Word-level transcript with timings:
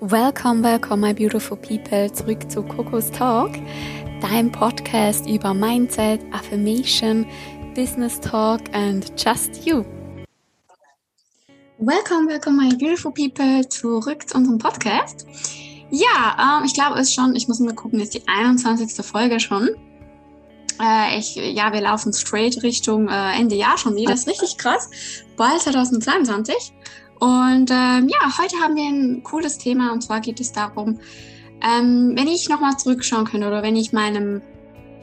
Welcome, 0.00 0.62
welcome, 0.62 1.00
my 1.00 1.14
beautiful 1.14 1.56
people, 1.56 2.12
zurück 2.12 2.50
zu 2.50 2.62
Coco's 2.62 3.10
Talk, 3.10 3.52
dein 4.20 4.52
Podcast 4.52 5.26
über 5.26 5.54
Mindset, 5.54 6.20
Affirmation, 6.32 7.26
Business 7.74 8.20
Talk 8.20 8.60
and 8.74 9.10
just 9.16 9.66
you. 9.66 9.86
Welcome, 11.78 12.28
welcome, 12.28 12.58
my 12.58 12.76
beautiful 12.76 13.10
people, 13.10 13.66
zurück 13.70 14.28
zu 14.28 14.36
unserem 14.36 14.58
Podcast. 14.58 15.26
Ja, 15.90 16.58
ähm, 16.58 16.66
ich 16.66 16.74
glaube, 16.74 17.00
es 17.00 17.08
ist 17.08 17.14
schon, 17.14 17.34
ich 17.34 17.48
muss 17.48 17.58
mal 17.60 17.74
gucken, 17.74 17.98
ist 17.98 18.12
die 18.12 18.22
21. 18.28 19.02
Folge 19.02 19.40
schon. 19.40 19.70
Äh, 20.78 21.18
ich, 21.18 21.36
ja, 21.36 21.72
wir 21.72 21.80
laufen 21.80 22.12
straight 22.12 22.62
Richtung 22.62 23.08
äh, 23.08 23.40
Ende 23.40 23.54
Jahr 23.54 23.78
schon 23.78 23.96
wieder. 23.96 24.10
Das 24.10 24.20
ist 24.20 24.28
richtig 24.28 24.58
krass. 24.58 24.90
Bald 25.38 25.62
2022. 25.62 26.74
Und 27.18 27.70
ähm, 27.70 28.08
ja, 28.08 28.38
heute 28.38 28.56
haben 28.62 28.76
wir 28.76 28.84
ein 28.84 29.22
cooles 29.22 29.58
Thema 29.58 29.92
und 29.92 30.02
zwar 30.02 30.20
geht 30.20 30.40
es 30.40 30.52
darum, 30.52 30.98
ähm, 31.62 32.12
wenn 32.14 32.28
ich 32.28 32.48
nochmal 32.48 32.76
zurückschauen 32.76 33.24
könnte 33.24 33.46
oder 33.46 33.62
wenn 33.62 33.76
ich 33.76 33.92
meinem, 33.92 34.42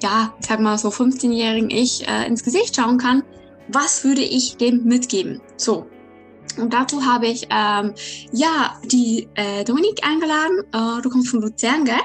ja, 0.01 0.33
ich 0.39 0.45
sag 0.45 0.59
mal 0.59 0.77
so 0.77 0.89
15-jährigen 0.89 1.69
Ich 1.69 2.07
äh, 2.07 2.27
ins 2.27 2.43
Gesicht 2.43 2.75
schauen 2.75 2.97
kann, 2.97 3.23
was 3.67 4.03
würde 4.03 4.21
ich 4.21 4.57
dem 4.57 4.83
mitgeben? 4.83 5.41
So. 5.57 5.87
Und 6.57 6.71
dazu 6.71 7.03
habe 7.05 7.27
ich 7.27 7.47
ähm, 7.49 7.93
ja 8.31 8.79
die 8.85 9.27
äh, 9.33 9.63
Dominik 9.63 10.05
eingeladen. 10.05 10.59
Äh, 10.71 11.01
du 11.01 11.09
kommst 11.09 11.29
von 11.29 11.41
Luzern, 11.41 11.83
gell? 11.85 11.95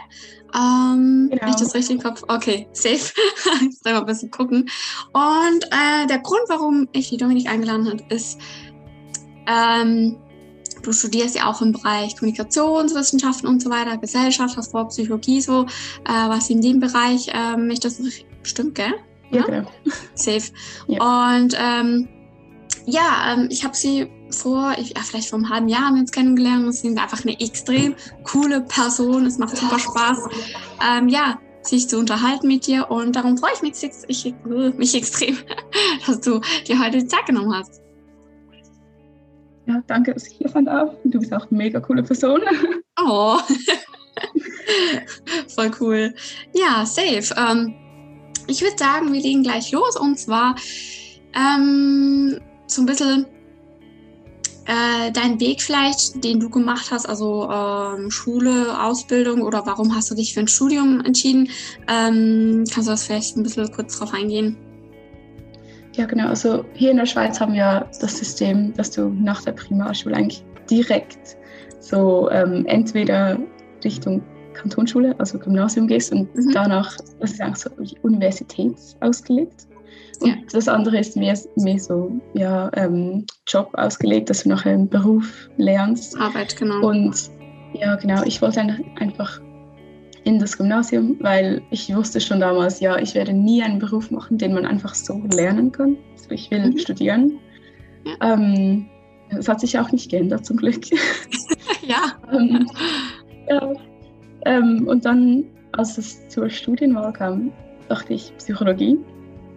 Ähm, 0.54 1.28
genau. 1.30 1.50
ich 1.50 1.56
das 1.56 1.74
richtig 1.74 1.96
im 1.96 2.02
Kopf? 2.02 2.22
Okay, 2.28 2.66
safe. 2.72 2.94
ich 3.68 3.78
soll 3.82 3.92
mal 3.92 4.00
ein 4.00 4.06
bisschen 4.06 4.30
gucken. 4.30 4.70
Und 5.12 5.64
äh, 5.70 6.06
der 6.06 6.20
Grund, 6.20 6.42
warum 6.48 6.88
ich 6.92 7.10
die 7.10 7.18
Dominik 7.18 7.48
eingeladen 7.50 7.86
habe, 7.88 8.02
ist, 8.08 8.38
ähm, 9.48 10.16
du 10.82 10.92
studierst 10.92 11.36
ja 11.36 11.46
auch 11.46 11.60
im 11.62 11.72
Bereich 11.72 12.16
Kommunikationswissenschaften 12.16 13.48
und 13.48 13.62
so 13.62 13.70
weiter, 13.70 13.96
Gesellschaft, 13.96 14.56
hast 14.56 14.70
vor 14.70 14.88
Psychologie 14.88 15.40
so, 15.40 15.64
äh, 15.64 16.28
was 16.28 16.50
in 16.50 16.60
dem 16.60 16.80
Bereich, 16.80 17.30
ähm, 17.32 17.70
ich 17.70 17.80
das 17.80 18.00
stimmt, 18.42 18.74
gell? 18.74 18.94
Ja, 19.30 19.40
ja? 19.40 19.46
genau. 19.46 19.70
Safe. 20.14 20.44
Ja. 20.86 21.34
Und 21.34 21.56
ähm, 21.58 22.08
ja, 22.86 23.34
ähm, 23.34 23.48
ich 23.50 23.64
habe 23.64 23.76
sie 23.76 24.10
vor, 24.30 24.74
ich, 24.78 24.90
ja, 24.96 25.02
vielleicht 25.02 25.28
vor 25.28 25.38
einem 25.38 25.50
halben 25.50 25.68
Jahr 25.68 25.86
haben 25.86 25.94
wir 25.94 26.00
uns 26.00 26.12
kennengelernt. 26.12 26.72
Sie 26.74 26.88
sind 26.88 26.98
einfach 26.98 27.22
eine 27.22 27.38
extrem 27.40 27.94
coole 28.24 28.62
Person. 28.62 29.26
Es 29.26 29.38
macht 29.38 29.56
super 29.56 29.78
Spaß, 29.78 30.18
ähm, 30.86 31.08
ja, 31.08 31.38
sich 31.62 31.88
zu 31.88 31.98
unterhalten 31.98 32.48
mit 32.48 32.66
dir. 32.66 32.90
Und 32.90 33.16
darum 33.16 33.36
freue 33.36 33.52
ich 33.54 33.62
mich, 33.62 33.74
ich, 34.08 34.34
mich 34.76 34.94
extrem, 34.94 35.36
dass 36.06 36.20
du 36.20 36.40
dir 36.66 36.78
heute 36.78 36.98
die 36.98 37.06
Zeit 37.06 37.26
genommen 37.26 37.54
hast. 37.54 37.82
Ja, 39.68 39.82
danke, 39.86 40.14
dass 40.14 40.26
ich 40.26 40.38
hier 40.38 40.48
sein 40.48 40.64
darf. 40.64 40.94
Du 41.04 41.18
bist 41.18 41.32
auch 41.32 41.46
eine 41.50 41.58
mega 41.58 41.78
coole 41.80 42.02
Person. 42.02 42.40
Oh, 43.00 43.38
voll 45.54 45.70
cool. 45.78 46.12
Ja, 46.52 46.84
safe. 46.84 47.32
Ähm, 47.36 47.72
ich 48.48 48.60
würde 48.60 48.76
sagen, 48.76 49.12
wir 49.12 49.20
legen 49.20 49.44
gleich 49.44 49.70
los 49.70 49.96
und 49.96 50.18
zwar 50.18 50.56
ähm, 51.32 52.40
so 52.66 52.82
ein 52.82 52.86
bisschen 52.86 53.26
äh, 54.66 55.12
dein 55.12 55.38
Weg 55.38 55.62
vielleicht, 55.62 56.24
den 56.24 56.40
du 56.40 56.50
gemacht 56.50 56.90
hast, 56.90 57.08
also 57.08 57.48
ähm, 57.48 58.10
Schule, 58.10 58.82
Ausbildung 58.82 59.42
oder 59.42 59.64
warum 59.64 59.94
hast 59.94 60.10
du 60.10 60.16
dich 60.16 60.34
für 60.34 60.40
ein 60.40 60.48
Studium 60.48 61.00
entschieden? 61.00 61.48
Ähm, 61.86 62.64
kannst 62.68 62.88
du 62.88 62.92
das 62.92 63.04
vielleicht 63.04 63.36
ein 63.36 63.44
bisschen 63.44 63.70
kurz 63.70 63.96
drauf 63.96 64.12
eingehen? 64.12 64.56
Ja, 65.98 66.06
genau. 66.06 66.28
Also 66.28 66.64
hier 66.74 66.92
in 66.92 66.96
der 66.96 67.06
Schweiz 67.06 67.40
haben 67.40 67.54
wir 67.54 67.84
das 68.00 68.16
System, 68.16 68.72
dass 68.74 68.92
du 68.92 69.08
nach 69.08 69.42
der 69.42 69.50
Primarschule 69.50 70.14
eigentlich 70.14 70.44
direkt 70.70 71.36
so 71.80 72.30
ähm, 72.30 72.64
entweder 72.66 73.36
Richtung 73.82 74.22
Kantonsschule, 74.54 75.16
also 75.18 75.40
Gymnasium 75.40 75.88
gehst 75.88 76.12
und 76.12 76.32
mhm. 76.36 76.52
danach, 76.52 76.96
das 77.18 77.32
ist 77.32 77.40
eigentlich 77.40 77.58
so 77.58 77.70
Universität 78.02 78.76
ausgelegt. 79.00 79.66
Und 80.20 80.28
ja. 80.28 80.34
das 80.52 80.68
andere 80.68 80.98
ist 80.98 81.16
mehr, 81.16 81.36
mehr 81.56 81.78
so 81.80 82.12
ja, 82.34 82.70
ähm, 82.74 83.26
Job 83.48 83.70
ausgelegt, 83.72 84.30
dass 84.30 84.44
du 84.44 84.50
nachher 84.50 84.74
einen 84.74 84.88
Beruf 84.88 85.48
lernst. 85.56 86.16
Arbeit, 86.20 86.56
genau. 86.56 86.86
Und 86.86 87.30
ja, 87.72 87.96
genau, 87.96 88.22
ich 88.22 88.40
wollte 88.40 88.60
einfach 89.00 89.40
in 90.28 90.38
das 90.38 90.58
Gymnasium, 90.58 91.16
weil 91.20 91.62
ich 91.70 91.94
wusste 91.96 92.20
schon 92.20 92.40
damals, 92.40 92.80
ja, 92.80 92.98
ich 92.98 93.14
werde 93.14 93.32
nie 93.32 93.62
einen 93.62 93.78
Beruf 93.78 94.10
machen, 94.10 94.36
den 94.36 94.52
man 94.52 94.66
einfach 94.66 94.94
so 94.94 95.22
lernen 95.32 95.72
kann. 95.72 95.96
Also 96.12 96.32
ich 96.32 96.50
will 96.50 96.66
mhm. 96.66 96.78
studieren. 96.78 97.38
Ja. 98.04 98.34
Ähm, 98.34 98.86
das 99.30 99.48
hat 99.48 99.60
sich 99.60 99.78
auch 99.78 99.90
nicht 99.90 100.10
geändert, 100.10 100.44
zum 100.44 100.58
Glück. 100.58 100.82
ja. 101.82 102.12
ähm, 102.30 102.70
ja. 103.48 103.72
Ähm, 104.44 104.86
und 104.86 105.06
dann, 105.06 105.46
als 105.72 105.96
es 105.96 106.28
zur 106.28 106.50
Studienwahl 106.50 107.14
kam, 107.14 107.50
dachte 107.88 108.12
ich 108.12 108.30
Psychologie, 108.36 108.98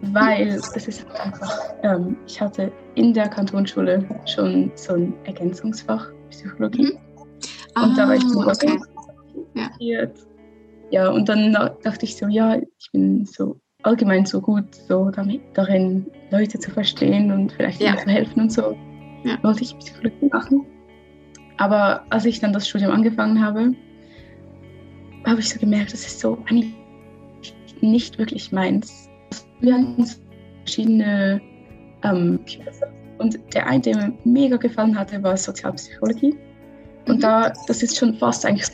weil 0.00 0.52
mhm. 0.52 0.62
es 0.74 0.88
ist 0.88 1.06
einfach, 1.22 1.74
ähm, 1.82 2.16
ich 2.26 2.40
hatte 2.40 2.72
in 2.94 3.12
der 3.12 3.28
Kantonsschule 3.28 4.08
schon 4.24 4.72
so 4.76 4.94
ein 4.94 5.12
Ergänzungsfach 5.24 6.08
Psychologie. 6.30 6.94
Mhm. 6.94 6.98
Ah, 7.74 7.84
und 7.84 7.98
da 7.98 8.08
war 8.08 8.14
ich 8.14 8.26
zum 8.26 8.48
ah, 8.48 8.52
okay. 8.52 8.78
ja 9.78 10.06
ja, 10.92 11.08
und 11.08 11.28
dann 11.28 11.52
dachte 11.52 12.04
ich 12.04 12.16
so, 12.16 12.28
ja, 12.28 12.56
ich 12.56 12.90
bin 12.92 13.24
so 13.24 13.58
allgemein 13.82 14.26
so 14.26 14.42
gut 14.42 14.74
so 14.74 15.10
damit, 15.10 15.40
darin, 15.54 16.06
Leute 16.30 16.58
zu 16.58 16.70
verstehen 16.70 17.32
und 17.32 17.50
vielleicht 17.52 17.80
ja. 17.80 17.88
ihnen 17.88 17.98
zu 17.98 18.08
helfen 18.10 18.40
und 18.42 18.52
so. 18.52 18.76
Ja. 19.24 19.42
Wollte 19.42 19.62
ich 19.62 19.76
Psychologie 19.78 20.28
machen. 20.30 20.66
Aber 21.56 22.04
als 22.10 22.26
ich 22.26 22.40
dann 22.40 22.52
das 22.52 22.68
Studium 22.68 22.92
angefangen 22.92 23.42
habe, 23.42 23.72
habe 25.24 25.40
ich 25.40 25.48
so 25.48 25.58
gemerkt, 25.58 25.94
das 25.94 26.06
ist 26.06 26.20
so 26.20 26.36
eigentlich 26.46 26.74
nicht 27.80 28.18
wirklich 28.18 28.52
meins. 28.52 29.08
Wir 29.60 29.74
hatten 29.74 30.06
verschiedene 30.64 31.40
ähm, 32.04 32.38
und 33.18 33.38
der 33.54 33.66
eine, 33.66 33.80
der 33.80 33.96
mir 33.96 34.12
mega 34.24 34.56
gefallen 34.58 34.98
hatte, 34.98 35.22
war 35.22 35.36
Sozialpsychologie. 35.38 36.36
Und 37.08 37.16
mhm. 37.16 37.20
da, 37.20 37.52
das 37.66 37.82
ist 37.82 37.96
schon 37.96 38.14
fast 38.14 38.44
eigentlich 38.44 38.68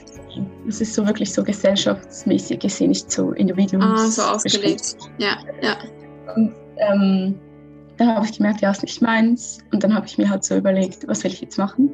es 0.67 0.81
ist 0.81 0.95
so 0.95 1.07
wirklich 1.07 1.33
so 1.33 1.43
gesellschaftsmäßig 1.43 2.61
gesehen, 2.61 2.89
nicht 2.89 3.11
so 3.11 3.33
individuell. 3.33 3.83
Ah, 3.83 4.07
so 4.07 4.23
ausgelegt. 4.23 4.97
Ja, 5.19 5.39
ja. 5.63 5.77
Und 6.35 6.53
ähm, 6.77 7.35
da 7.97 8.15
habe 8.15 8.27
ich 8.27 8.37
gemerkt, 8.37 8.61
ja, 8.61 8.71
ist 8.71 8.83
nicht 8.83 9.03
meins. 9.03 9.59
Und 9.73 9.83
dann 9.83 9.95
habe 9.95 10.07
ich 10.07 10.19
mir 10.19 10.29
halt 10.29 10.45
so 10.45 10.57
überlegt, 10.57 11.07
was 11.09 11.25
will 11.25 11.33
ich 11.33 11.41
jetzt 11.41 11.59
machen? 11.59 11.91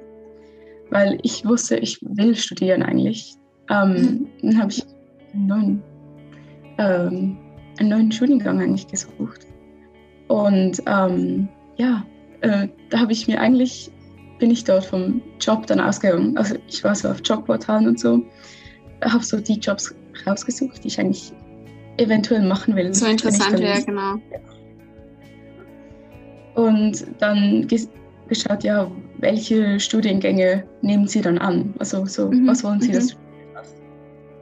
Weil 0.91 1.19
ich 1.23 1.45
wusste, 1.47 1.77
ich 1.77 1.99
will 2.03 2.35
studieren 2.37 2.83
eigentlich. 2.83 3.37
Ähm, 3.71 3.93
mhm. 3.93 4.29
Dann 4.43 4.59
habe 4.61 4.71
ich 4.71 4.85
einen 5.33 5.47
neuen, 5.47 5.83
ähm, 6.79 7.39
einen 7.79 7.89
neuen 7.89 8.13
Studiengang 8.13 8.61
eigentlich 8.61 8.87
gesucht. 8.87 9.47
Und 10.29 10.83
ähm, 10.87 11.49
ja, 11.77 12.05
äh, 12.43 12.69
da 12.91 13.01
habe 13.01 13.13
ich 13.13 13.27
mir 13.27 13.41
eigentlich 13.41 13.91
bin 14.39 14.51
ich 14.51 14.65
dort 14.65 14.85
vom 14.85 15.23
Job 15.41 15.67
dann 15.67 15.81
ausgegangen. 15.81 16.37
Also 16.37 16.57
ich 16.69 16.83
war 16.85 16.95
so 16.95 17.09
auf 17.09 17.21
Jobportalen 17.25 17.89
und 17.89 18.01
so, 18.01 18.23
habe 19.03 19.25
so 19.25 19.39
die 19.39 19.59
Jobs 19.59 19.95
rausgesucht, 20.27 20.83
die 20.83 20.89
ich 20.89 21.01
eigentlich 21.01 21.33
eventuell 21.97 22.47
machen 22.47 22.75
will. 22.75 22.93
So 22.95 23.07
interessant 23.07 23.59
wäre, 23.61 23.83
genau. 23.83 24.17
Und 26.55 27.05
dann 27.19 27.67
geschaut, 28.29 28.65
ja, 28.65 28.91
welche 29.19 29.79
Studiengänge 29.81 30.65
nehmen 30.83 31.07
Sie 31.07 31.21
dann 31.21 31.39
an? 31.39 31.75
Also 31.79 32.07
so, 32.07 32.31
mhm. 32.31 32.47
was 32.47 32.63
wollen 32.65 32.81
Sie, 32.81 32.89
mhm. 32.89 32.95
dass 32.95 33.17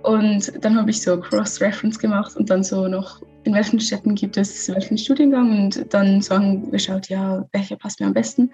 und 0.02 0.52
dann 0.64 0.76
habe 0.76 0.90
ich 0.90 1.00
so 1.00 1.18
Cross-Reference 1.20 1.98
gemacht 1.98 2.36
und 2.36 2.50
dann 2.50 2.64
so 2.64 2.88
noch, 2.88 3.22
in 3.44 3.54
welchen 3.54 3.78
Städten 3.78 4.16
gibt 4.16 4.36
es 4.36 4.68
welchen 4.68 4.98
Studiengang 4.98 5.64
und 5.64 5.94
dann 5.94 6.20
so 6.20 6.34
angeschaut, 6.34 7.08
ja, 7.08 7.46
welcher 7.52 7.76
passt 7.76 8.00
mir 8.00 8.06
am 8.06 8.12
besten 8.12 8.50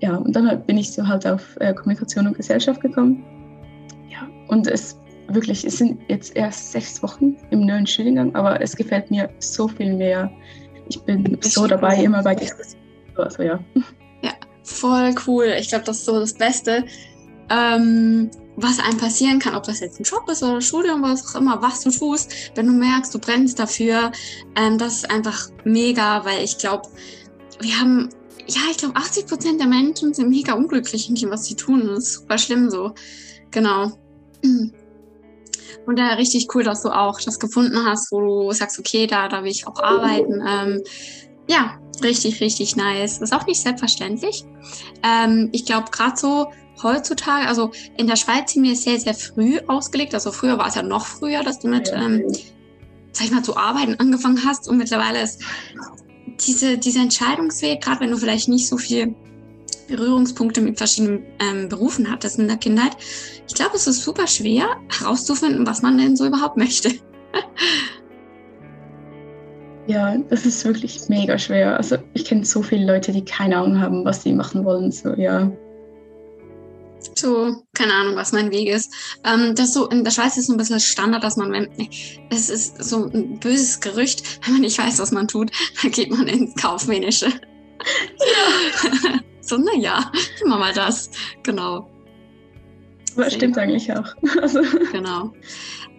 ja, 0.00 0.16
und 0.16 0.34
dann 0.34 0.62
bin 0.66 0.78
ich 0.78 0.92
so 0.92 1.06
halt 1.06 1.26
auf 1.26 1.56
äh, 1.60 1.74
Kommunikation 1.74 2.26
und 2.26 2.36
Gesellschaft 2.36 2.80
gekommen. 2.80 3.24
Ja, 4.08 4.28
und 4.48 4.66
es 4.66 4.98
wirklich, 5.28 5.64
es 5.64 5.78
sind 5.78 6.00
jetzt 6.08 6.36
erst 6.36 6.72
sechs 6.72 7.02
Wochen 7.02 7.36
im 7.50 7.66
neuen 7.66 7.86
Studiengang, 7.86 8.34
aber 8.34 8.60
es 8.60 8.76
gefällt 8.76 9.10
mir 9.10 9.28
so 9.38 9.68
viel 9.68 9.94
mehr. 9.94 10.30
Ich 10.88 11.00
bin 11.02 11.38
so 11.40 11.66
dabei, 11.66 11.96
cool. 11.98 12.04
immer 12.04 12.22
bei 12.22 12.34
Diskussionen. 12.34 12.84
Also 13.16 13.42
ja. 13.42 13.58
Ja, 14.22 14.32
voll 14.62 15.14
cool. 15.26 15.54
Ich 15.58 15.68
glaube, 15.68 15.84
das 15.84 15.98
ist 15.98 16.04
so 16.04 16.20
das 16.20 16.34
Beste, 16.34 16.84
ähm, 17.50 18.30
was 18.56 18.78
einem 18.78 18.98
passieren 18.98 19.38
kann, 19.38 19.54
ob 19.54 19.64
das 19.64 19.80
jetzt 19.80 20.00
ein 20.00 20.04
Job 20.04 20.28
ist 20.30 20.42
oder 20.42 20.60
Studium, 20.60 21.02
was 21.02 21.34
auch 21.34 21.40
immer, 21.40 21.60
was 21.60 21.82
du 21.82 21.90
tust, 21.90 22.52
wenn 22.54 22.66
du 22.66 22.72
merkst, 22.72 23.14
du 23.14 23.18
brennst 23.18 23.58
dafür, 23.58 24.12
ähm, 24.56 24.78
das 24.78 24.98
ist 24.98 25.10
einfach 25.10 25.50
mega, 25.64 26.24
weil 26.24 26.42
ich 26.42 26.58
glaube, 26.58 26.88
wir 27.60 27.80
haben 27.80 28.08
ja, 28.46 28.60
ich 28.70 28.78
glaube, 28.78 28.96
80 28.96 29.26
Prozent 29.26 29.60
der 29.60 29.66
Menschen 29.66 30.14
sind 30.14 30.30
mega 30.30 30.54
unglücklich 30.54 31.08
in 31.08 31.14
dem, 31.14 31.30
was 31.30 31.46
sie 31.46 31.56
tun. 31.56 31.86
Das 31.86 31.98
ist 31.98 32.12
super 32.14 32.38
schlimm 32.38 32.70
so. 32.70 32.94
Genau. 33.50 33.92
Und 34.42 35.98
da 35.98 36.14
richtig 36.14 36.54
cool, 36.54 36.64
dass 36.64 36.82
du 36.82 36.90
auch 36.90 37.20
das 37.20 37.38
gefunden 37.38 37.84
hast, 37.84 38.10
wo 38.12 38.20
du 38.20 38.52
sagst, 38.52 38.78
okay, 38.78 39.06
da, 39.06 39.28
da 39.28 39.42
will 39.42 39.50
ich 39.50 39.66
auch 39.66 39.80
arbeiten. 39.82 40.42
Ähm, 40.46 40.82
ja, 41.48 41.78
richtig, 42.02 42.40
richtig 42.40 42.76
nice. 42.76 43.18
Ist 43.18 43.32
auch 43.32 43.46
nicht 43.46 43.60
selbstverständlich. 43.60 44.44
Ähm, 45.02 45.48
ich 45.52 45.64
glaube, 45.64 45.90
gerade 45.90 46.16
so 46.16 46.52
heutzutage, 46.82 47.48
also 47.48 47.70
in 47.96 48.06
der 48.06 48.16
Schweiz 48.16 48.52
sind 48.52 48.64
wir 48.64 48.76
sehr, 48.76 48.98
sehr 48.98 49.14
früh 49.14 49.58
ausgelegt. 49.66 50.14
Also 50.14 50.32
früher 50.32 50.58
war 50.58 50.68
es 50.68 50.74
ja 50.74 50.82
noch 50.82 51.06
früher, 51.06 51.42
dass 51.42 51.58
du 51.58 51.68
mit, 51.68 51.90
ähm, 51.94 52.24
sag 53.12 53.26
ich 53.26 53.30
mal, 53.32 53.42
zu 53.42 53.56
arbeiten 53.56 53.94
angefangen 53.94 54.44
hast. 54.44 54.68
Und 54.68 54.78
mittlerweile 54.78 55.22
ist 55.22 55.42
diese, 56.40 56.78
dieser 56.78 57.00
Entscheidungsweg, 57.00 57.80
gerade 57.80 58.00
wenn 58.00 58.10
du 58.10 58.16
vielleicht 58.16 58.48
nicht 58.48 58.68
so 58.68 58.76
viel 58.76 59.14
Berührungspunkte 59.88 60.60
mit 60.60 60.78
verschiedenen 60.78 61.24
ähm, 61.38 61.68
Berufen 61.68 62.10
hattest 62.10 62.38
in 62.38 62.48
der 62.48 62.56
Kindheit, 62.56 62.96
ich 63.48 63.54
glaube, 63.54 63.76
es 63.76 63.86
ist 63.86 64.02
super 64.02 64.26
schwer 64.26 64.68
herauszufinden, 64.98 65.66
was 65.66 65.82
man 65.82 65.96
denn 65.98 66.16
so 66.16 66.26
überhaupt 66.26 66.56
möchte. 66.56 66.90
Ja, 69.88 70.16
das 70.30 70.44
ist 70.44 70.64
wirklich 70.64 71.08
mega 71.08 71.38
schwer. 71.38 71.76
Also 71.76 71.96
ich 72.12 72.24
kenne 72.24 72.44
so 72.44 72.60
viele 72.60 72.86
Leute, 72.86 73.12
die 73.12 73.24
keine 73.24 73.56
Ahnung 73.56 73.80
haben, 73.80 74.04
was 74.04 74.22
sie 74.22 74.32
machen 74.32 74.64
wollen. 74.64 74.90
So, 74.90 75.14
ja. 75.14 75.50
So, 77.26 77.60
keine 77.74 77.92
Ahnung, 77.92 78.14
was 78.14 78.30
mein 78.30 78.52
Weg 78.52 78.68
ist. 78.68 78.92
Ähm, 79.24 79.56
das 79.56 79.72
so, 79.72 79.88
in 79.88 80.04
der 80.04 80.12
Schweiz 80.12 80.36
ist 80.36 80.46
so 80.46 80.52
ein 80.52 80.58
bisschen 80.58 80.78
Standard, 80.78 81.24
dass 81.24 81.36
man, 81.36 81.50
wenn, 81.50 81.68
es 82.30 82.48
ist 82.48 82.80
so 82.84 83.06
ein 83.06 83.40
böses 83.40 83.80
Gerücht, 83.80 84.22
wenn 84.46 84.52
man 84.52 84.62
nicht 84.62 84.78
weiß, 84.78 85.00
was 85.00 85.10
man 85.10 85.26
tut, 85.26 85.50
dann 85.82 85.90
geht 85.90 86.12
man 86.12 86.28
ins 86.28 86.54
Kaufmännische. 86.54 87.26
Ja. 87.26 89.18
so, 89.40 89.56
naja, 89.56 90.12
wir 90.38 90.56
mal 90.56 90.72
das. 90.72 91.10
Genau. 91.42 91.90
Aber 93.16 93.28
stimmt 93.28 93.58
eigentlich 93.58 93.92
auch. 93.92 94.14
Also. 94.40 94.60
Genau. 94.92 95.32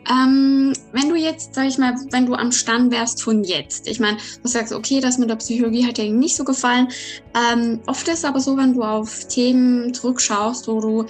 Ähm, 0.09 0.73
wenn 0.93 1.09
du 1.09 1.15
jetzt, 1.15 1.53
sag 1.55 1.67
ich 1.67 1.77
mal, 1.77 1.95
wenn 2.11 2.25
du 2.25 2.33
am 2.33 2.51
Stand 2.51 2.91
wärst 2.91 3.21
von 3.21 3.43
jetzt, 3.43 3.87
ich 3.87 3.99
meine, 3.99 4.17
du 4.41 4.47
sagst, 4.47 4.73
okay, 4.73 4.99
das 4.99 5.17
mit 5.17 5.29
der 5.29 5.35
Psychologie 5.35 5.85
hat 5.85 5.97
dir 5.97 6.09
nicht 6.09 6.35
so 6.35 6.43
gefallen. 6.43 6.87
Ähm, 7.35 7.81
oft 7.87 8.07
ist 8.07 8.19
es 8.19 8.25
aber 8.25 8.39
so, 8.39 8.57
wenn 8.57 8.73
du 8.73 8.83
auf 8.83 9.27
Themen 9.27 9.93
zurückschaust, 9.93 10.67
wo 10.67 10.79
du 10.79 11.05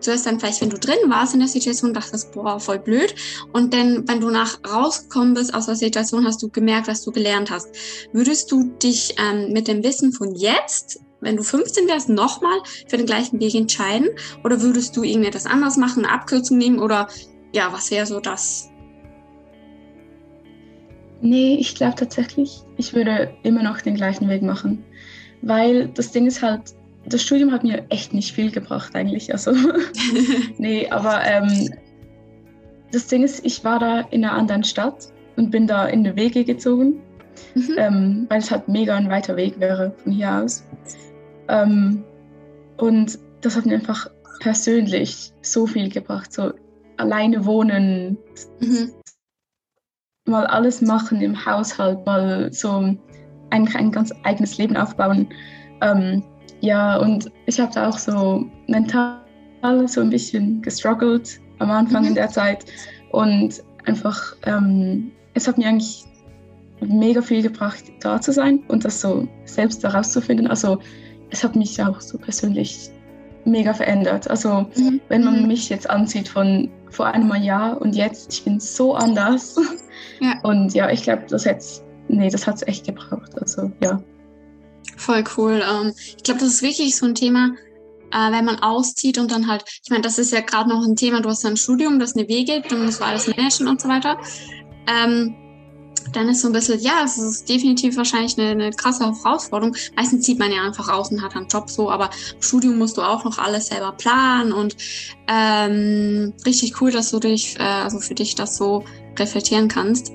zuerst 0.00 0.26
dann 0.26 0.38
vielleicht, 0.38 0.60
wenn 0.60 0.70
du 0.70 0.78
drin 0.78 0.98
warst 1.08 1.34
in 1.34 1.40
der 1.40 1.48
Situation, 1.48 1.92
dachtest, 1.92 2.32
boah, 2.32 2.60
voll 2.60 2.78
blöd. 2.78 3.14
Und 3.52 3.74
dann, 3.74 4.06
wenn 4.06 4.20
du 4.20 4.30
nach 4.30 4.58
rausgekommen 4.70 5.34
bist 5.34 5.52
aus 5.54 5.66
der 5.66 5.74
Situation, 5.76 6.24
hast 6.24 6.42
du 6.42 6.48
gemerkt, 6.48 6.86
was 6.86 7.02
du 7.02 7.10
gelernt 7.10 7.50
hast. 7.50 7.68
Würdest 8.12 8.52
du 8.52 8.64
dich 8.82 9.14
ähm, 9.18 9.52
mit 9.52 9.68
dem 9.68 9.82
Wissen 9.82 10.12
von 10.12 10.34
jetzt 10.34 11.00
wenn 11.22 11.36
du 11.36 11.42
15 11.42 11.88
wärst, 11.88 12.08
nochmal 12.08 12.58
für 12.88 12.98
den 12.98 13.06
gleichen 13.06 13.40
Weg 13.40 13.54
entscheiden? 13.54 14.08
Oder 14.44 14.60
würdest 14.60 14.96
du 14.96 15.02
irgendetwas 15.02 15.46
anderes 15.46 15.76
machen, 15.76 16.04
eine 16.04 16.12
Abkürzung 16.12 16.58
nehmen? 16.58 16.78
Oder 16.78 17.08
ja, 17.52 17.72
was 17.72 17.90
wäre 17.90 18.06
so 18.06 18.20
das? 18.20 18.70
Nee, 21.20 21.56
ich 21.56 21.74
glaube 21.74 21.94
tatsächlich, 21.96 22.62
ich 22.76 22.94
würde 22.94 23.34
immer 23.42 23.62
noch 23.62 23.80
den 23.80 23.94
gleichen 23.94 24.28
Weg 24.28 24.42
machen. 24.42 24.84
Weil 25.42 25.88
das 25.88 26.12
Ding 26.12 26.26
ist 26.26 26.42
halt, 26.42 26.74
das 27.06 27.22
Studium 27.22 27.52
hat 27.52 27.62
mir 27.62 27.84
echt 27.88 28.12
nicht 28.12 28.32
viel 28.32 28.50
gebracht 28.50 28.94
eigentlich. 28.94 29.32
Also, 29.32 29.52
nee, 30.58 30.88
aber 30.90 31.24
ähm, 31.24 31.70
das 32.92 33.06
Ding 33.06 33.22
ist, 33.22 33.44
ich 33.44 33.64
war 33.64 33.78
da 33.78 34.00
in 34.10 34.24
einer 34.24 34.34
anderen 34.34 34.64
Stadt 34.64 35.08
und 35.36 35.50
bin 35.50 35.66
da 35.66 35.86
in 35.86 36.00
eine 36.00 36.16
Wege 36.16 36.44
gezogen, 36.44 37.00
mhm. 37.54 37.74
ähm, 37.76 38.26
weil 38.28 38.38
es 38.38 38.50
halt 38.50 38.68
mega 38.68 38.96
ein 38.96 39.08
weiter 39.08 39.36
Weg 39.36 39.58
wäre 39.60 39.94
von 40.02 40.12
hier 40.12 40.32
aus. 40.32 40.64
Ähm, 41.48 42.04
und 42.76 43.18
das 43.40 43.56
hat 43.56 43.66
mir 43.66 43.74
einfach 43.74 44.10
persönlich 44.40 45.32
so 45.42 45.66
viel 45.66 45.88
gebracht. 45.88 46.32
So, 46.32 46.52
alleine 46.96 47.44
wohnen, 47.44 48.18
mhm. 48.60 48.92
mal 50.26 50.46
alles 50.46 50.82
machen 50.82 51.20
im 51.20 51.46
Haushalt, 51.46 52.04
mal 52.06 52.52
so 52.52 52.96
eigentlich 53.50 53.76
ein 53.76 53.92
ganz 53.92 54.12
eigenes 54.24 54.58
Leben 54.58 54.76
aufbauen. 54.76 55.28
Ähm, 55.80 56.22
ja, 56.60 56.96
und 56.96 57.30
ich 57.46 57.60
habe 57.60 57.72
da 57.72 57.88
auch 57.88 57.98
so 57.98 58.46
mental 58.66 59.20
so 59.86 60.00
ein 60.00 60.10
bisschen 60.10 60.62
gestruggelt 60.62 61.40
am 61.58 61.70
Anfang 61.70 62.02
mhm. 62.02 62.08
in 62.08 62.14
der 62.14 62.28
Zeit. 62.28 62.64
Und 63.10 63.62
einfach, 63.84 64.36
ähm, 64.44 65.12
es 65.34 65.48
hat 65.48 65.58
mir 65.58 65.68
eigentlich 65.68 66.04
mega 66.80 67.22
viel 67.22 67.42
gebracht, 67.42 67.84
da 68.00 68.20
zu 68.20 68.32
sein 68.32 68.60
und 68.68 68.84
das 68.84 69.00
so 69.00 69.26
selbst 69.44 69.82
herauszufinden. 69.82 70.46
Also 70.46 70.78
es 71.30 71.42
hat 71.42 71.56
mich 71.56 71.82
auch 71.82 72.00
so 72.00 72.18
persönlich 72.18 72.90
mega 73.46 73.72
verändert. 73.72 74.28
Also 74.28 74.66
mhm. 74.76 75.00
wenn 75.08 75.24
man 75.24 75.42
mhm. 75.42 75.48
mich 75.48 75.68
jetzt 75.68 75.88
ansieht 75.88 76.28
von 76.28 76.70
vor 76.90 77.06
einem 77.06 77.34
Jahr 77.42 77.80
und 77.80 77.94
jetzt, 77.94 78.32
ich 78.32 78.44
bin 78.44 78.60
so 78.60 78.94
anders. 78.94 79.56
Ja. 80.20 80.38
Und 80.42 80.72
ja, 80.72 80.90
ich 80.90 81.02
glaube, 81.02 81.24
das 81.28 81.44
hat 81.44 81.62
nee, 82.08 82.30
das 82.30 82.46
hat 82.46 82.56
es 82.56 82.66
echt 82.66 82.86
gebraucht. 82.86 83.38
Also 83.40 83.70
ja. 83.82 84.00
Voll 84.96 85.24
cool. 85.36 85.62
Ähm, 85.62 85.92
ich 85.96 86.22
glaube, 86.22 86.40
das 86.40 86.48
ist 86.50 86.62
wirklich 86.62 86.96
so 86.96 87.06
ein 87.06 87.14
Thema, 87.14 87.50
äh, 88.12 88.32
wenn 88.32 88.44
man 88.44 88.58
auszieht 88.60 89.18
und 89.18 89.30
dann 89.30 89.46
halt, 89.46 89.64
ich 89.82 89.90
meine, 89.90 90.02
das 90.02 90.18
ist 90.18 90.32
ja 90.32 90.40
gerade 90.40 90.68
noch 90.68 90.86
ein 90.86 90.96
Thema, 90.96 91.20
du 91.20 91.28
hast 91.28 91.44
ein 91.44 91.56
Studium, 91.56 91.98
das 91.98 92.16
eine 92.16 92.28
Wege 92.28 92.60
gibt 92.60 92.72
und 92.72 92.86
das 92.86 93.00
war 93.00 93.08
alles 93.08 93.26
managen 93.26 93.68
und 93.68 93.80
so 93.80 93.88
weiter. 93.88 94.18
Ähm, 94.86 95.34
dann 96.12 96.28
ist 96.28 96.42
so 96.42 96.48
ein 96.48 96.52
bisschen, 96.52 96.80
ja, 96.80 97.02
es 97.04 97.18
ist 97.18 97.48
definitiv 97.48 97.96
wahrscheinlich 97.96 98.38
eine, 98.38 98.50
eine, 98.50 98.70
krasse 98.70 99.04
Herausforderung. 99.04 99.74
Meistens 99.96 100.24
zieht 100.24 100.38
man 100.38 100.52
ja 100.52 100.62
einfach 100.62 100.88
aus 100.88 101.10
und 101.10 101.22
hat 101.22 101.36
einen 101.36 101.48
Job 101.48 101.70
so, 101.70 101.90
aber 101.90 102.10
im 102.34 102.42
Studium 102.42 102.78
musst 102.78 102.96
du 102.96 103.02
auch 103.02 103.24
noch 103.24 103.38
alles 103.38 103.66
selber 103.66 103.92
planen 103.92 104.52
und 104.52 104.76
ähm, 105.28 106.32
richtig 106.44 106.80
cool, 106.80 106.90
dass 106.90 107.10
du 107.10 107.18
dich, 107.18 107.58
äh, 107.58 107.62
also 107.62 107.98
für 107.98 108.14
dich 108.14 108.34
das 108.34 108.56
so 108.56 108.84
reflektieren 109.18 109.68
kannst. 109.68 110.12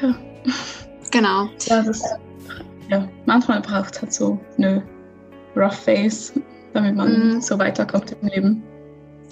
Ja. 0.00 0.14
Genau. 1.10 1.48
Ja, 1.66 1.82
das, 1.82 2.02
ja 2.88 3.08
manchmal 3.26 3.60
braucht 3.60 3.94
es 3.94 4.02
halt 4.02 4.12
so 4.12 4.40
eine 4.56 4.82
Rough 5.56 5.74
Phase, 5.74 6.32
damit 6.72 6.94
man 6.96 7.38
mm. 7.38 7.40
so 7.40 7.58
weiterkommt 7.58 8.16
im 8.20 8.28
Leben. 8.28 8.62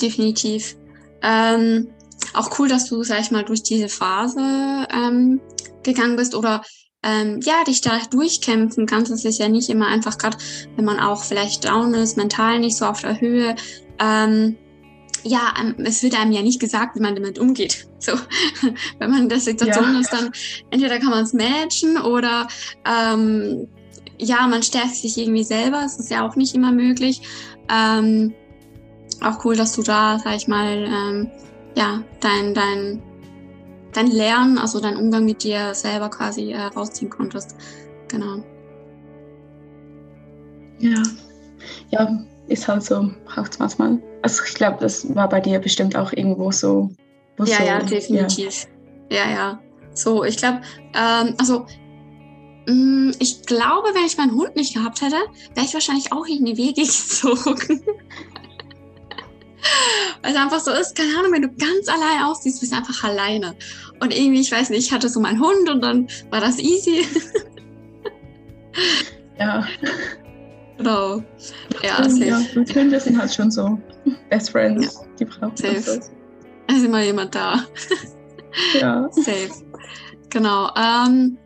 Definitiv. 0.01 0.77
Ähm, 1.23 1.89
auch 2.35 2.59
cool, 2.59 2.69
dass 2.69 2.87
du, 2.87 3.03
sag 3.03 3.21
ich 3.21 3.31
mal, 3.31 3.45
durch 3.45 3.63
diese 3.63 3.89
Phase 3.89 4.87
ähm, 4.93 5.41
gegangen 5.83 6.17
bist 6.17 6.35
oder 6.35 6.63
ähm, 7.03 7.41
ja, 7.43 7.65
dich 7.65 7.81
da 7.81 7.99
durchkämpfen 8.11 8.87
kannst. 8.87 9.11
Es 9.13 9.25
ist 9.25 9.39
ja 9.39 9.49
nicht 9.49 9.69
immer 9.69 9.87
einfach, 9.87 10.19
gerade 10.19 10.37
wenn 10.77 10.85
man 10.85 10.99
auch 10.99 11.23
vielleicht 11.23 11.65
down 11.65 11.95
ist, 11.95 12.17
mental 12.17 12.59
nicht 12.59 12.77
so 12.77 12.87
auf 12.87 13.01
der 13.01 13.21
Höhe. 13.21 13.55
Ähm, 14.01 14.57
ja, 15.25 15.55
ähm, 15.61 15.75
es 15.85 16.03
wird 16.03 16.19
einem 16.19 16.33
ja 16.33 16.43
nicht 16.43 16.61
gesagt, 16.61 16.97
wie 16.97 17.01
man 17.01 17.15
damit 17.15 17.39
umgeht. 17.39 17.87
So, 18.01 18.13
wenn 19.01 19.11
man 19.11 19.23
in 19.23 19.29
der 19.29 19.41
Situation 19.41 19.95
ja. 19.95 20.01
ist, 20.01 20.13
dann 20.13 20.31
entweder 20.71 21.01
kann 21.01 21.11
man 21.11 21.25
es 21.25 21.33
managen 21.33 21.99
oder 22.01 22.47
ähm, 22.85 23.67
ja, 24.19 24.47
man 24.47 24.63
stärkt 24.63 24.95
sich 24.95 25.19
irgendwie 25.19 25.43
selber. 25.43 25.81
Das 25.83 25.99
ist 25.99 26.09
ja 26.09 26.25
auch 26.25 26.37
nicht 26.37 26.55
immer 26.55 26.71
möglich. 26.71 27.23
Ähm, 27.69 28.33
auch 29.21 29.45
cool, 29.45 29.57
dass 29.57 29.75
du 29.75 29.83
da, 29.83 30.21
sag 30.23 30.37
ich 30.37 30.47
mal, 30.47 30.85
ähm, 30.85 31.31
ja, 31.77 32.03
dein, 32.21 32.55
dein, 32.55 33.03
dein 33.93 34.07
Lernen, 34.09 34.59
also 34.59 34.81
dein 34.81 34.97
Umgang 34.97 35.25
mit 35.25 35.43
dir 35.43 35.75
selber 35.75 36.09
quasi 36.09 36.53
äh, 36.53 36.61
rausziehen 36.61 37.11
konntest. 37.11 37.57
Genau. 38.09 38.43
Ja, 40.79 41.03
ja, 41.91 42.19
ist 42.49 42.69
halt 42.69 42.83
so, 42.83 43.11
braucht 43.27 43.53
es 43.53 43.59
manchmal. 43.59 43.99
Also 44.23 44.43
ich 44.47 44.55
glaube, 44.55 44.79
das 44.81 45.15
war 45.15 45.29
bei 45.29 45.41
dir 45.41 45.59
bestimmt 45.59 45.97
auch 45.97 46.13
irgendwo 46.13 46.51
so. 46.51 46.91
Ja, 47.39 47.45
so, 47.45 47.65
ja, 47.65 47.79
definitiv. 47.81 48.67
Ja, 49.11 49.25
ja. 49.25 49.31
ja. 49.31 49.63
So, 49.95 50.25
ich 50.25 50.37
glaube, 50.37 50.61
ähm, 50.95 51.35
also 51.39 51.67
mh, 52.67 52.73
mm, 52.75 53.13
ich 53.19 53.43
glaube, 53.43 53.89
wenn 53.95 54.05
ich 54.07 54.17
meinen 54.17 54.33
Hund 54.33 54.57
nicht 54.57 54.75
gehabt 54.75 55.01
hätte, 55.03 55.17
wäre 55.55 55.67
ich 55.67 55.75
wahrscheinlich 55.75 56.13
auch 56.13 56.27
in 56.27 56.45
die 56.45 56.57
Wege 56.57 56.83
gezogen. 56.83 57.83
Weil 60.23 60.33
es 60.33 60.37
einfach 60.37 60.61
so 60.61 60.71
ist, 60.73 60.97
keine 60.97 61.17
Ahnung, 61.19 61.33
wenn 61.33 61.43
du 61.43 61.49
ganz 61.49 61.89
allein 61.89 62.25
aussiehst, 62.25 62.61
bist 62.61 62.73
du 62.73 62.77
einfach 62.77 63.05
alleine. 63.05 63.55
Und 64.01 64.17
irgendwie, 64.17 64.41
ich 64.41 64.53
weiß 64.53 64.71
nicht, 64.71 64.87
ich 64.87 64.93
hatte 64.93 65.09
so 65.09 65.21
meinen 65.21 65.41
Hund 65.41 65.69
und 65.69 65.81
dann 65.83 66.09
war 66.31 66.41
das 66.41 66.59
easy. 66.59 67.07
ja. 69.39 69.67
Genau. 70.77 71.23
Ja, 71.83 72.09
safe. 72.09 72.25
Ja, 72.25 72.41
und 72.55 72.75
Hunde 72.75 73.01
sind 73.01 73.19
halt 73.19 73.35
schon 73.35 73.51
so 73.51 73.79
Best 74.31 74.51
Friends. 74.51 74.95
Ja. 74.95 75.09
Die 75.19 75.25
brauchen 75.25 75.57
safe. 75.57 75.75
Das. 75.75 76.11
Es 76.69 76.77
ist 76.77 76.85
immer 76.85 77.03
jemand 77.03 77.35
da. 77.35 77.65
ja. 78.81 79.09
Safe. 79.11 79.51
Genau. 80.31 80.71
Ähm, 80.77 81.39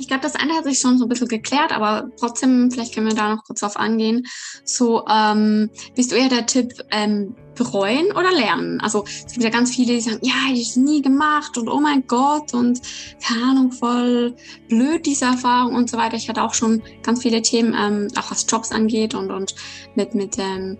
ich 0.00 0.08
glaube, 0.08 0.22
das 0.22 0.34
eine 0.34 0.54
hat 0.54 0.64
sich 0.64 0.78
schon 0.78 0.98
so 0.98 1.04
ein 1.04 1.08
bisschen 1.08 1.28
geklärt, 1.28 1.72
aber 1.72 2.10
trotzdem, 2.18 2.70
vielleicht 2.70 2.94
können 2.94 3.08
wir 3.08 3.14
da 3.14 3.34
noch 3.34 3.44
kurz 3.44 3.60
drauf 3.60 3.76
angehen. 3.76 4.26
So, 4.64 5.04
ähm, 5.06 5.70
bist 5.94 6.10
du 6.10 6.16
eher 6.16 6.28
der 6.28 6.46
Tipp, 6.46 6.72
ähm, 6.90 7.34
bereuen 7.54 8.10
oder 8.12 8.32
lernen? 8.32 8.80
Also 8.80 9.04
es 9.04 9.32
gibt 9.32 9.44
ja 9.44 9.50
ganz 9.50 9.74
viele, 9.74 9.94
die 9.94 10.00
sagen, 10.00 10.20
ja, 10.22 10.34
ich 10.52 10.70
habe 10.70 10.80
nie 10.80 11.02
gemacht 11.02 11.58
und 11.58 11.68
oh 11.68 11.80
mein 11.80 12.06
Gott 12.06 12.54
und 12.54 12.80
keine 13.22 13.44
Ahnung, 13.44 13.72
voll 13.72 14.34
blöd 14.68 15.04
diese 15.04 15.26
Erfahrung 15.26 15.74
und 15.74 15.90
so 15.90 15.98
weiter. 15.98 16.16
Ich 16.16 16.28
hatte 16.28 16.42
auch 16.42 16.54
schon 16.54 16.82
ganz 17.02 17.22
viele 17.22 17.42
Themen, 17.42 17.74
ähm, 17.78 18.08
auch 18.18 18.30
was 18.30 18.46
Jobs 18.48 18.72
angeht 18.72 19.14
und, 19.14 19.30
und 19.30 19.54
mit, 19.94 20.14
mit, 20.14 20.38
ähm, 20.38 20.78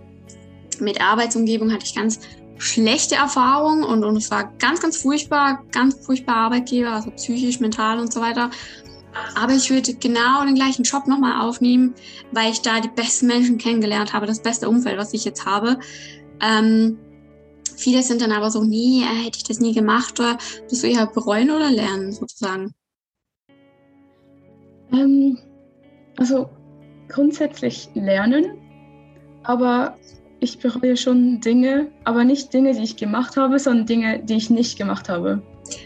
mit 0.79 0.99
Arbeitsumgebung 0.99 1.71
hatte 1.71 1.85
ich 1.85 1.93
ganz 1.93 2.19
schlechte 2.57 3.15
Erfahrungen 3.15 3.83
und, 3.83 4.03
und 4.03 4.15
es 4.17 4.29
war 4.29 4.51
ganz, 4.59 4.81
ganz 4.81 4.97
furchtbar, 4.97 5.63
ganz 5.71 6.05
furchtbar 6.05 6.35
Arbeitgeber, 6.35 6.91
also 6.91 7.11
psychisch, 7.11 7.59
mental 7.59 7.99
und 7.99 8.13
so 8.13 8.21
weiter. 8.21 8.51
Aber 9.35 9.53
ich 9.53 9.69
würde 9.69 9.93
genau 9.95 10.43
den 10.45 10.55
gleichen 10.55 10.83
Job 10.83 11.07
nochmal 11.07 11.41
aufnehmen, 11.41 11.93
weil 12.31 12.51
ich 12.51 12.61
da 12.61 12.79
die 12.79 12.89
besten 12.89 13.27
Menschen 13.27 13.57
kennengelernt 13.57 14.13
habe, 14.13 14.25
das 14.25 14.41
beste 14.41 14.69
Umfeld, 14.69 14.97
was 14.97 15.13
ich 15.13 15.25
jetzt 15.25 15.45
habe. 15.45 15.79
Ähm, 16.41 16.97
viele 17.75 18.03
sind 18.03 18.21
dann 18.21 18.31
aber 18.31 18.51
so, 18.51 18.63
nee, 18.63 19.01
äh, 19.01 19.25
hätte 19.25 19.37
ich 19.37 19.43
das 19.43 19.59
nie 19.59 19.73
gemacht 19.73 20.19
oder 20.19 20.37
bist 20.69 20.83
du 20.83 20.87
eher 20.87 21.07
bereuen 21.07 21.51
oder 21.51 21.69
lernen 21.69 22.11
sozusagen? 22.11 22.73
Ähm, 24.91 25.37
also 26.17 26.49
grundsätzlich 27.09 27.89
lernen, 27.93 28.57
aber 29.43 29.97
ich 30.39 30.57
bereue 30.59 30.97
schon 30.97 31.39
Dinge, 31.39 31.91
aber 32.03 32.23
nicht 32.23 32.53
Dinge, 32.53 32.73
die 32.73 32.83
ich 32.83 32.97
gemacht 32.97 33.37
habe, 33.37 33.59
sondern 33.59 33.85
Dinge, 33.85 34.23
die 34.23 34.35
ich 34.35 34.49
nicht 34.49 34.77
gemacht 34.77 35.07
habe. 35.07 35.41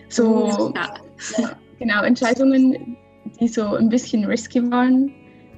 So, 0.10 0.74
ja. 0.76 1.52
genau, 1.78 2.04
Entscheidungen, 2.04 2.98
die 3.40 3.48
so 3.48 3.76
ein 3.76 3.90
bisschen 3.90 4.26
risky 4.26 4.70
waren 4.72 5.12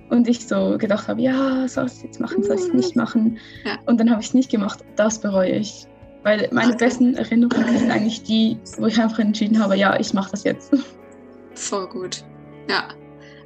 und 0.10 0.28
ich 0.28 0.48
so 0.48 0.78
gedacht 0.78 1.08
habe, 1.08 1.22
ja, 1.22 1.68
soll 1.68 1.88
ich 1.88 1.94
es 1.94 2.04
jetzt 2.04 2.20
machen, 2.20 2.44
soll 2.44 2.56
ich 2.56 2.62
es 2.64 2.74
nicht 2.74 2.96
machen? 2.96 3.38
Ja. 3.66 3.78
Und 3.86 4.00
dann 4.00 4.10
habe 4.10 4.22
ich 4.22 4.28
es 4.28 4.34
nicht 4.34 4.50
gemacht. 4.50 4.84
Das 4.96 5.20
bereue 5.20 5.52
ich. 5.52 5.86
Weil 6.24 6.50
meine 6.52 6.76
besten 6.76 7.16
Erinnerungen 7.16 7.78
sind 7.78 7.92
eigentlich 7.92 8.24
die, 8.24 8.58
wo 8.78 8.88
ich 8.88 9.00
einfach 9.00 9.20
entschieden 9.20 9.62
habe, 9.62 9.76
ja, 9.78 10.00
ich 10.00 10.14
mache 10.14 10.32
das 10.32 10.44
jetzt. 10.44 10.72
Voll 11.56 11.88
gut. 11.88 12.24
Ja. 12.70 12.90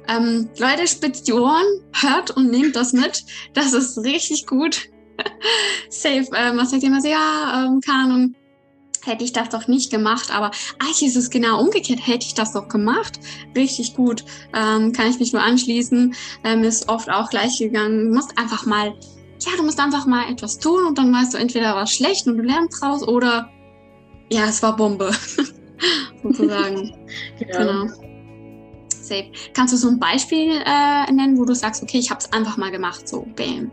Ähm, 0.08 0.48
Leute, 0.58 0.86
spitzt 0.86 1.28
die 1.28 1.32
Ohren, 1.32 1.64
hört 1.92 2.30
und 2.32 2.50
nehmt 2.50 2.74
das 2.74 2.92
mit. 2.92 3.24
Das 3.54 3.72
ist 3.72 3.98
richtig 3.98 4.46
gut. 4.46 4.88
Safe. 5.90 6.26
Ähm, 6.36 6.56
was 6.56 6.70
sagt 6.70 6.82
immer 6.82 7.00
so? 7.00 7.08
Ja, 7.08 7.66
ähm, 7.66 7.80
keine 7.80 8.04
Ahnung 8.04 8.34
hätte 9.04 9.24
ich 9.24 9.32
das 9.32 9.48
doch 9.48 9.68
nicht 9.68 9.90
gemacht, 9.90 10.34
aber 10.34 10.50
eigentlich 10.78 11.02
ist 11.02 11.16
es 11.16 11.30
genau 11.30 11.60
umgekehrt, 11.60 12.06
hätte 12.06 12.26
ich 12.26 12.34
das 12.34 12.52
doch 12.52 12.68
gemacht. 12.68 13.18
Richtig 13.56 13.94
gut, 13.94 14.24
ähm, 14.54 14.92
kann 14.92 15.10
ich 15.10 15.18
mich 15.18 15.32
nur 15.32 15.42
anschließen. 15.42 16.14
Ähm, 16.44 16.64
ist 16.64 16.88
oft 16.88 17.10
auch 17.10 17.30
gleich 17.30 17.58
gegangen. 17.58 18.08
Du 18.08 18.14
musst 18.14 18.38
einfach 18.38 18.66
mal, 18.66 18.94
ja, 19.40 19.52
du 19.56 19.64
musst 19.64 19.80
einfach 19.80 20.06
mal 20.06 20.30
etwas 20.30 20.58
tun 20.58 20.86
und 20.86 20.98
dann 20.98 21.12
weißt 21.12 21.34
du 21.34 21.38
entweder 21.38 21.74
was 21.74 21.92
schlecht 21.92 22.26
und 22.26 22.36
du 22.36 22.42
lernst 22.42 22.80
draus 22.80 23.06
oder 23.06 23.50
ja, 24.30 24.46
es 24.46 24.62
war 24.62 24.76
Bombe. 24.76 25.10
Sozusagen. 26.22 26.94
genau. 27.38 27.58
genau. 27.58 27.86
Safe. 28.88 29.30
Kannst 29.52 29.74
du 29.74 29.78
so 29.78 29.88
ein 29.88 29.98
Beispiel 29.98 30.62
äh, 30.64 31.12
nennen, 31.12 31.36
wo 31.36 31.44
du 31.44 31.54
sagst, 31.54 31.82
okay, 31.82 31.98
ich 31.98 32.10
habe 32.10 32.20
es 32.20 32.32
einfach 32.32 32.56
mal 32.56 32.70
gemacht, 32.70 33.08
so 33.08 33.26
bam. 33.36 33.70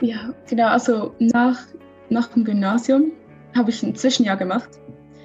Ja, 0.00 0.34
genau. 0.48 0.68
Also 0.68 1.14
nach, 1.18 1.58
nach 2.08 2.28
dem 2.28 2.44
Gymnasium 2.44 3.12
habe 3.54 3.70
ich 3.70 3.82
ein 3.82 3.94
Zwischenjahr 3.94 4.36
gemacht. 4.36 4.70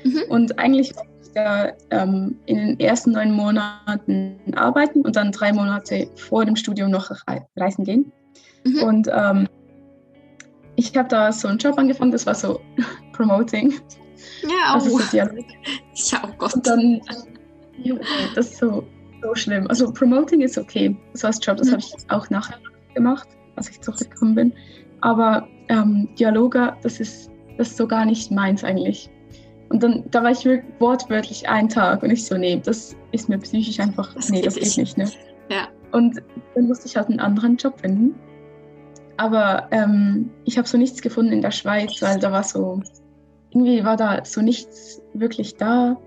Mhm. 0.03 0.21
Und 0.29 0.59
eigentlich 0.59 0.95
wollte 0.95 1.09
ich 1.21 1.31
da 1.33 1.71
ähm, 1.91 2.39
in 2.45 2.57
den 2.57 2.79
ersten 2.79 3.11
neun 3.11 3.31
Monaten 3.31 4.37
arbeiten 4.55 5.01
und 5.01 5.15
dann 5.15 5.31
drei 5.31 5.51
Monate 5.53 6.07
vor 6.15 6.45
dem 6.45 6.55
Studium 6.55 6.91
noch 6.91 7.11
reisen 7.57 7.83
gehen. 7.83 8.11
Mhm. 8.65 8.83
Und 8.83 9.09
ähm, 9.11 9.47
ich 10.75 10.95
habe 10.95 11.07
da 11.07 11.31
so 11.31 11.47
einen 11.47 11.57
Job 11.57 11.77
angefangen, 11.77 12.11
das 12.11 12.25
war 12.25 12.35
so 12.35 12.59
Promoting. 13.13 13.73
Ja, 14.43 14.73
also 14.73 14.95
oh. 14.95 14.99
So 14.99 15.17
ja, 15.17 15.29
oh 16.23 16.31
Gott. 16.37 16.53
Und 16.55 16.67
dann, 16.67 17.01
das 18.35 18.51
ist 18.51 18.57
so, 18.57 18.85
so 19.21 19.35
schlimm. 19.35 19.67
Also 19.67 19.91
Promoting 19.91 20.41
ist 20.41 20.57
okay, 20.57 20.95
das 21.13 21.23
war 21.23 21.31
das 21.31 21.39
Job, 21.45 21.57
das 21.57 21.67
mhm. 21.67 21.71
habe 21.73 21.81
ich 21.81 22.11
auch 22.11 22.29
nachher 22.29 22.57
gemacht, 22.93 23.27
als 23.55 23.69
ich 23.69 23.81
zurückgekommen 23.81 24.35
bin. 24.35 24.53
Aber 25.01 25.47
ähm, 25.69 26.09
Dialoge, 26.17 26.75
das 26.81 26.99
ist 26.99 27.29
das 27.57 27.69
ist 27.69 27.77
so 27.77 27.87
gar 27.87 28.05
nicht 28.05 28.31
meins 28.31 28.63
eigentlich. 28.63 29.09
Und 29.69 29.81
dann, 29.81 30.03
da 30.11 30.23
war 30.23 30.31
ich 30.31 30.47
wortwörtlich 30.79 31.49
einen 31.49 31.69
Tag 31.69 32.03
und 32.03 32.11
ich 32.11 32.25
so, 32.25 32.37
nee, 32.37 32.61
das 32.63 32.95
ist 33.11 33.29
mir 33.29 33.39
psychisch 33.39 33.79
einfach, 33.79 34.13
das 34.13 34.29
nee, 34.29 34.41
das 34.41 34.55
geht 34.55 34.77
nicht, 34.77 34.97
ne? 34.97 35.09
Ja. 35.49 35.67
Und 35.91 36.21
dann 36.53 36.67
musste 36.67 36.87
ich 36.87 36.95
halt 36.95 37.09
einen 37.09 37.19
anderen 37.19 37.57
Job 37.57 37.79
finden. 37.79 38.15
Aber 39.17 39.67
ähm, 39.71 40.29
ich 40.43 40.57
habe 40.57 40.67
so 40.67 40.77
nichts 40.77 41.01
gefunden 41.01 41.31
in 41.31 41.41
der 41.41 41.51
Schweiz, 41.51 42.01
weil 42.01 42.19
da 42.19 42.31
war 42.31 42.43
so, 42.43 42.81
irgendwie 43.51 43.83
war 43.83 43.95
da 43.95 44.23
so 44.25 44.41
nichts 44.41 45.01
wirklich 45.13 45.55
da. 45.55 45.97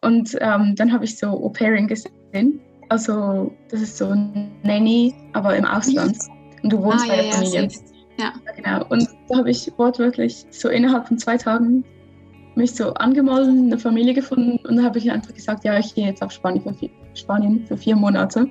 Und 0.00 0.36
ähm, 0.40 0.74
dann 0.76 0.92
habe 0.92 1.04
ich 1.04 1.18
so 1.18 1.26
Au-pairing 1.28 1.88
gesehen. 1.88 2.60
Also, 2.88 3.52
das 3.70 3.80
ist 3.80 3.98
so 3.98 4.08
ein 4.10 4.52
Nanny, 4.62 5.14
aber 5.32 5.56
im 5.56 5.64
Ausland. 5.64 6.18
Und 6.62 6.72
du 6.72 6.82
wohnst 6.82 7.04
ah, 7.06 7.08
bei 7.08 7.16
der 7.16 7.24
ja, 7.26 7.32
Familie. 7.32 7.62
Ja, 7.62 7.68
ja. 8.18 8.32
Genau. 8.56 8.86
Und 8.88 9.08
da 9.28 9.38
habe 9.38 9.50
ich 9.50 9.72
wortwörtlich 9.76 10.46
so 10.50 10.68
innerhalb 10.68 11.08
von 11.08 11.18
zwei 11.18 11.36
Tagen 11.36 11.84
mich 12.54 12.74
so 12.74 12.92
angemeldet, 12.94 13.48
eine 13.48 13.78
Familie 13.78 14.14
gefunden 14.14 14.58
und 14.66 14.76
da 14.76 14.82
habe 14.82 14.98
ich 14.98 15.10
einfach 15.10 15.32
gesagt, 15.32 15.64
ja, 15.64 15.78
ich 15.78 15.94
gehe 15.94 16.06
jetzt 16.06 16.22
auf 16.22 16.32
Spanien 16.32 16.62
für 16.62 16.74
vier, 16.74 16.90
Spanien 17.14 17.66
für 17.66 17.76
vier 17.76 17.96
Monate. 17.96 18.46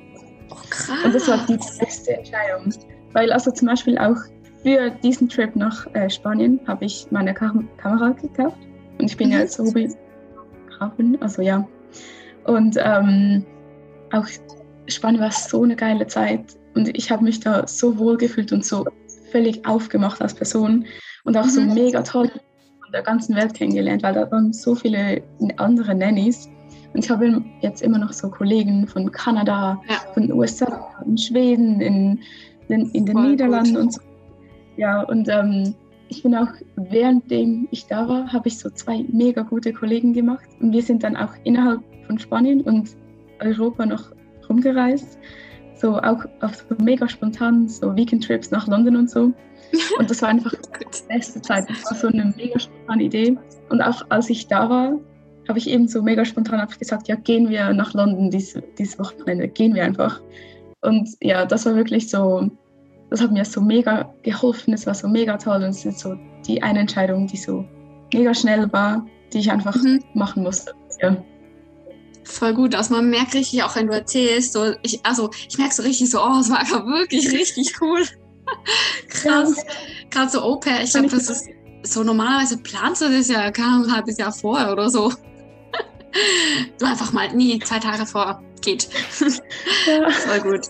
Oh, 0.50 0.56
krass. 0.70 1.06
Und 1.06 1.14
das 1.14 1.28
war 1.28 1.38
die 1.48 1.58
beste 1.80 2.18
Entscheidung. 2.18 2.74
Weil 3.14 3.32
also 3.32 3.52
zum 3.52 3.68
Beispiel 3.68 3.98
auch 3.98 4.18
für 4.64 4.90
diesen 5.04 5.30
Trip 5.30 5.56
nach 5.56 5.88
äh, 5.94 6.10
Spanien 6.10 6.60
habe 6.68 6.86
ich 6.86 7.08
meine 7.12 7.34
Kam 7.34 7.68
Kamera 7.78 8.10
gekauft. 8.10 8.58
Und 9.00 9.10
ich 9.10 9.18
bin 9.18 9.28
mhm. 9.28 9.34
ja 9.34 9.40
jetzt 9.40 9.60
Hobbyfotografin, 9.60 11.22
also 11.22 11.42
ja. 11.42 11.68
Und 12.46 12.78
ähm, 12.80 13.46
auch 14.12 14.26
Spanien 14.88 15.22
war 15.22 15.32
so 15.32 15.64
eine 15.64 15.76
geile 15.76 16.08
Zeit. 16.08 16.58
Und 16.74 16.96
ich 16.98 17.12
habe 17.12 17.24
mich 17.24 17.40
da 17.40 17.68
so 17.68 17.98
wohl 17.98 18.18
gefühlt 18.18 18.52
und 18.52 18.66
so 18.66 18.86
völlig 19.32 19.66
aufgemacht 19.66 20.22
als 20.22 20.34
Person 20.34 20.86
und 21.24 21.38
auch 21.38 21.46
mhm. 21.46 21.50
so 21.50 21.62
mega 21.62 22.02
toll 22.02 22.30
von 22.30 22.92
der 22.94 23.02
ganzen 23.02 23.36
Welt 23.36 23.54
kennengelernt, 23.54 24.04
weil 24.04 24.14
da 24.14 24.30
waren 24.32 24.54
so 24.54 24.76
viele 24.76 25.22
andere 25.58 25.96
Nannies. 25.96 26.50
Und 26.94 27.06
ich 27.06 27.10
habe 27.10 27.42
jetzt 27.62 27.82
immer 27.82 27.98
noch 27.98 28.12
so 28.12 28.30
Kollegen 28.30 28.86
von 28.88 29.12
Kanada, 29.12 29.82
ja. 29.88 29.96
von 30.14 30.24
den 30.24 30.34
USA, 30.34 30.90
in 31.06 31.18
Schweden, 31.18 31.80
in, 31.80 32.20
in, 32.68 32.90
in 32.92 33.06
den 33.06 33.16
Voll 33.16 33.30
Niederlanden 33.32 33.76
gut. 33.76 33.82
und 33.84 33.94
so. 33.94 34.02
Ja, 34.78 35.02
und 35.04 35.30
ähm, 35.30 35.74
ich 36.10 36.24
bin 36.24 36.36
auch, 36.36 36.50
währenddem 36.76 37.70
ich 37.72 37.86
da 37.88 38.08
war, 38.10 38.34
habe 38.34 38.50
ich 38.50 38.60
so 38.60 38.70
zwei 38.70 39.06
mega 39.10 39.44
gute 39.44 39.72
Kollegen 39.72 40.12
gemacht. 40.12 40.50
Und 40.60 40.74
wir 40.74 40.82
sind 40.82 41.04
dann 41.04 41.16
auch 41.16 41.34
innerhalb 41.46 41.82
von 42.08 42.20
Spanien 42.20 42.62
und 42.62 42.90
Europa 43.40 43.86
noch 43.86 44.12
rumgereist 44.50 45.18
so 45.82 45.98
auch 45.98 46.24
auf 46.42 46.66
so 46.70 46.76
mega 46.84 47.10
spontan 47.10 47.68
so 47.68 47.96
Weekend-Trips 47.96 48.52
nach 48.52 48.68
London 48.68 48.96
und 48.96 49.10
so. 49.10 49.34
Und 49.98 50.10
das 50.10 50.22
war 50.22 50.30
einfach 50.30 50.54
die 50.54 51.08
beste 51.08 51.42
Zeit. 51.42 51.70
Das 51.70 51.86
war 51.86 51.96
so 51.98 52.08
eine 52.08 52.34
mega 52.36 52.60
spontane 52.60 53.04
Idee. 53.04 53.38
Und 53.70 53.82
auch 53.82 54.04
als 54.10 54.30
ich 54.30 54.48
da 54.48 54.70
war, 54.70 55.00
habe 55.48 55.60
ich 55.60 55.70
eben 55.70 55.88
so 55.88 56.02
mega 56.02 56.26
spontan 56.26 56.60
einfach 56.60 56.78
gesagt, 56.78 57.08
ja, 57.08 57.16
gehen 57.16 57.50
wir 57.50 57.74
nach 57.74 57.94
London 57.94 58.30
dieses, 58.30 58.62
dieses 58.78 59.00
Wochenende, 59.00 59.48
gehen 59.48 59.74
wir 59.74 59.84
einfach. 59.84 60.22
Und 60.82 61.10
ja, 61.22 61.46
das 61.46 61.66
war 61.66 61.76
wirklich 61.76 62.10
so, 62.10 62.50
das 63.10 63.22
hat 63.22 63.32
mir 63.32 63.46
so 63.46 63.62
mega 63.62 64.14
geholfen, 64.24 64.74
es 64.74 64.86
war 64.86 64.94
so 64.94 65.08
mega 65.08 65.38
toll 65.38 65.64
und 65.64 65.70
es 65.70 65.86
ist 65.86 66.00
so 66.00 66.16
die 66.46 66.62
eine 66.62 66.80
Entscheidung, 66.80 67.28
die 67.28 67.38
so 67.38 67.66
mega 68.14 68.34
schnell 68.34 68.72
war, 68.74 69.06
die 69.32 69.40
ich 69.40 69.52
einfach 69.52 69.76
mhm. 69.76 70.04
machen 70.14 70.44
musste. 70.44 70.74
Ja. 71.02 71.16
Voll 72.32 72.54
gut. 72.54 72.76
Also 72.76 72.94
man 72.94 73.10
merkt 73.10 73.34
richtig, 73.34 73.62
auch 73.64 73.76
wenn 73.76 73.88
du 73.88 73.94
erzählst, 73.94 74.54
so 74.54 74.74
ich, 74.84 75.06
also 75.06 75.30
ich 75.50 75.58
merke 75.58 75.74
so 75.74 75.84
richtig 75.84 76.10
so, 76.10 76.22
oh, 76.24 76.40
es 76.40 76.50
war 76.50 76.60
einfach 76.60 76.86
wirklich 76.86 77.30
richtig 77.32 77.80
cool. 77.82 78.06
Krass. 79.10 79.56
Gerade 80.10 80.32
so 80.32 80.42
Au-pair, 80.42 80.82
ich 80.82 80.92
glaube, 80.92 81.10
das 81.10 81.30
ist 81.30 81.50
so 81.84 82.04
normalerweise 82.04 82.58
planst 82.58 83.02
du 83.02 83.10
das 83.10 83.28
ja 83.28 83.52
kaum 83.52 83.84
ein 83.84 83.92
halbes 83.92 84.18
Jahr 84.18 84.32
vorher 84.32 84.72
oder 84.72 84.90
so. 84.90 85.12
du 86.80 86.86
einfach 86.86 87.12
mal, 87.12 87.34
nie 87.34 87.60
zwei 87.60 87.80
Tage 87.80 88.06
vor, 88.06 88.42
geht. 88.62 88.88
Ja. 89.88 90.10
Voll 90.12 90.40
gut. 90.40 90.68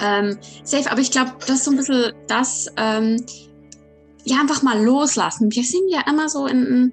Ähm, 0.00 0.38
safe, 0.64 0.90
aber 0.90 1.00
ich 1.00 1.10
glaube, 1.10 1.32
das 1.40 1.50
ist 1.50 1.64
so 1.64 1.70
ein 1.70 1.76
bisschen 1.76 2.12
das, 2.26 2.66
ähm, 2.76 3.24
ja, 4.24 4.40
einfach 4.40 4.62
mal 4.62 4.82
loslassen. 4.82 5.50
Wir 5.54 5.64
sind 5.64 5.88
ja 5.88 6.02
immer 6.06 6.28
so 6.28 6.46
in, 6.46 6.92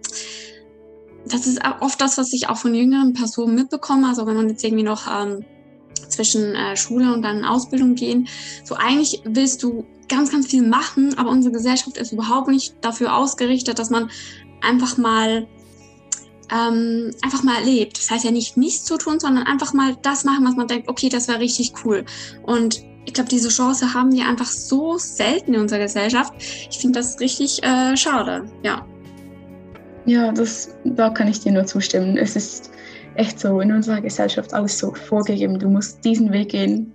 das 1.34 1.48
ist 1.48 1.62
oft 1.80 2.00
das, 2.02 2.18
was 2.18 2.34
ich 2.34 2.50
auch 2.50 2.58
von 2.58 2.74
jüngeren 2.74 3.14
Personen 3.14 3.56
mitbekomme. 3.56 4.08
Also 4.08 4.26
wenn 4.26 4.36
man 4.36 4.50
jetzt 4.50 4.64
irgendwie 4.64 4.84
noch 4.84 5.08
ähm, 5.08 5.46
zwischen 6.10 6.56
äh, 6.56 6.76
Schule 6.76 7.14
und 7.14 7.22
dann 7.22 7.46
Ausbildung 7.46 7.96
gehen, 7.96 8.28
so 8.64 8.76
eigentlich 8.76 9.22
willst 9.26 9.64
du 9.64 9.86
ganz, 10.10 10.32
ganz 10.32 10.48
viel 10.48 10.66
machen, 10.66 11.18
aber 11.18 11.30
unsere 11.30 11.54
Gesellschaft 11.54 11.98
ist 11.98 12.12
überhaupt 12.12 12.48
nicht 12.48 12.76
dafür 12.82 13.16
ausgerichtet, 13.16 13.80
dass 13.80 13.90
man 13.90 14.10
einfach 14.62 14.98
mal 14.98 15.48
ähm, 16.52 17.12
einfach 17.22 17.44
mal 17.44 17.58
erlebt. 17.58 17.98
Das 17.98 18.10
heißt 18.10 18.24
ja 18.24 18.32
nicht 18.32 18.58
nichts 18.58 18.86
zu 18.86 18.98
tun, 18.98 19.20
sondern 19.20 19.46
einfach 19.46 19.74
mal 19.74 19.98
das 20.02 20.24
machen, 20.24 20.46
was 20.46 20.56
man 20.56 20.68
denkt, 20.68 20.88
okay, 20.88 21.10
das 21.10 21.28
wäre 21.28 21.40
richtig 21.40 21.74
cool. 21.84 22.06
Und 22.44 22.84
ich 23.06 23.14
glaube, 23.14 23.30
diese 23.30 23.50
Chance 23.50 23.94
haben 23.94 24.12
wir 24.12 24.28
einfach 24.28 24.48
so 24.48 24.98
selten 24.98 25.54
in 25.54 25.62
unserer 25.62 25.80
Gesellschaft. 25.80 26.34
Ich 26.70 26.78
finde 26.78 27.00
das 27.00 27.20
richtig 27.20 27.64
äh, 27.64 27.96
schade, 27.96 28.50
ja. 28.64 28.86
Ja, 30.08 30.32
das, 30.32 30.74
da 30.86 31.10
kann 31.10 31.28
ich 31.28 31.42
dir 31.42 31.52
nur 31.52 31.66
zustimmen. 31.66 32.18
Es 32.18 32.38
ist 32.38 32.72
echt 33.16 33.40
so 33.40 33.60
in 33.60 33.74
unserer 33.74 34.00
Gesellschaft 34.00 34.54
alles 34.54 34.80
so 34.80 34.94
vorgegeben. 34.94 35.60
Du 35.60 35.70
musst 35.70 36.04
diesen 36.06 36.32
Weg 36.32 36.50
gehen. 36.50 36.94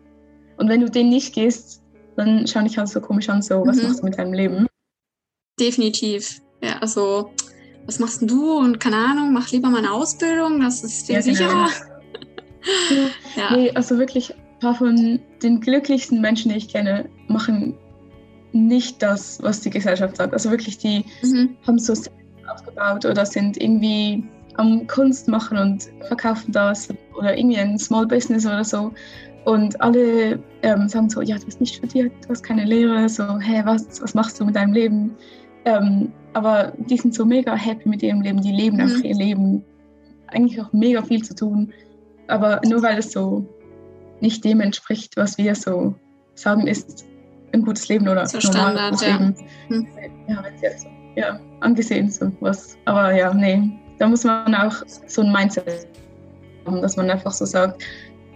Und 0.57 0.69
wenn 0.71 0.81
du 0.81 0.91
den 0.91 1.11
nicht 1.11 1.35
gehst, 1.35 1.83
dann 2.17 2.47
schaue 2.47 2.67
ich 2.67 2.79
halt 2.79 2.89
so 2.89 3.01
komisch 3.03 3.29
an, 3.29 3.43
so, 3.43 3.67
was 3.67 3.77
mhm. 3.77 3.83
machst 3.85 4.01
du 4.01 4.05
mit 4.05 4.19
deinem 4.19 4.33
Leben? 4.33 4.67
Definitiv. 5.61 6.41
Ja, 6.63 6.79
also, 6.79 7.31
was 7.85 7.99
machst 7.99 8.23
du? 8.23 8.59
Und 8.59 8.81
keine 8.81 8.97
Ahnung, 8.97 9.33
mach 9.33 9.51
lieber 9.51 9.69
mal 9.69 9.79
eine 9.79 9.93
Ausbildung, 9.93 10.61
das 10.61 10.83
ist 10.83 11.09
dir 11.09 11.15
ja, 11.15 11.21
genau. 11.21 11.35
sicherer. 11.35 11.69
ja. 13.37 13.57
Nee, 13.57 13.71
also 13.73 13.99
wirklich 13.99 14.35
ein 14.35 14.59
paar 14.61 14.75
von 14.75 15.21
den 15.43 15.61
glücklichsten 15.61 16.21
Menschen, 16.21 16.51
die 16.51 16.57
ich 16.57 16.69
kenne, 16.69 17.11
machen 17.29 17.77
nicht 18.53 19.03
das, 19.03 19.43
was 19.43 19.61
die 19.61 19.71
Gesellschaft 19.71 20.17
sagt. 20.17 20.33
Also 20.33 20.51
wirklich, 20.51 20.79
die 20.79 21.05
mhm. 21.23 21.57
haben 21.67 21.79
so 21.79 21.95
aufgebaut 22.49 23.05
oder 23.05 23.25
sind 23.27 23.61
irgendwie 23.61 24.25
am 24.57 24.87
Kunst 24.87 25.29
machen 25.29 25.59
und 25.59 25.89
verkaufen 26.07 26.53
das 26.53 26.89
oder 27.17 27.37
irgendwie 27.37 27.59
ein 27.59 27.79
Small 27.79 28.07
Business 28.07 28.47
oder 28.47 28.65
so. 28.65 28.93
Und 29.45 29.81
alle 29.81 30.39
ähm, 30.63 30.89
sagen 30.89 31.11
so, 31.11 31.21
ja, 31.21 31.37
du 31.37 31.47
hast 31.47 31.61
nicht 31.61 31.75
studiert, 31.77 32.13
du 32.23 32.29
hast 32.29 32.43
keine 32.43 32.65
Lehre, 32.65 33.09
so, 33.09 33.25
hä, 33.41 33.63
was, 33.65 34.01
was 34.01 34.15
machst 34.15 34.39
du 34.39 34.45
mit 34.45 34.55
deinem 34.55 34.73
Leben? 34.73 35.17
Ähm, 35.65 36.13
aber 36.35 36.73
die 36.77 36.97
sind 36.97 37.15
so 37.15 37.25
mega 37.25 37.55
happy 37.55 37.89
mit 37.89 38.03
ihrem 38.03 38.21
Leben, 38.21 38.41
die 38.41 38.53
leben 38.53 38.77
mhm. 38.77 38.83
einfach 38.83 39.03
ihr 39.03 39.15
Leben. 39.15 39.65
Eigentlich 40.29 40.61
auch 40.61 40.73
mega 40.73 41.03
viel 41.03 41.23
zu 41.23 41.35
tun. 41.35 41.73
Aber 42.29 42.61
nur 42.65 42.83
weil 42.83 42.99
es 42.99 43.13
so 43.13 43.47
nicht 44.21 44.45
dem 44.45 44.61
entspricht, 44.61 45.17
was 45.17 45.37
wir 45.37 45.55
so 45.55 45.95
sagen, 46.35 46.67
ist 46.67 47.05
ein 47.53 47.63
gutes 47.63 47.89
Leben 47.89 48.09
oder 48.09 48.27
so 48.27 48.39
normales 48.39 49.01
Standard, 49.01 49.01
Leben. 49.01 49.35
Ja, 49.69 49.77
hm. 49.77 49.87
ja 50.29 50.45
wenn 50.45 50.63
jetzt 50.63 50.83
so, 50.83 50.89
ja, 51.17 51.41
angesehen 51.61 52.11
so 52.11 52.31
was. 52.41 52.77
Aber 52.85 53.13
ja, 53.13 53.33
nee, 53.33 53.71
da 53.99 54.09
muss 54.09 54.25
man 54.25 54.55
auch 54.55 54.75
so 55.07 55.23
ein 55.23 55.33
Mindset 55.33 55.87
haben, 56.67 56.83
dass 56.83 56.97
man 56.97 57.11
einfach 57.11 57.33
so 57.33 57.45
sagt, 57.45 57.83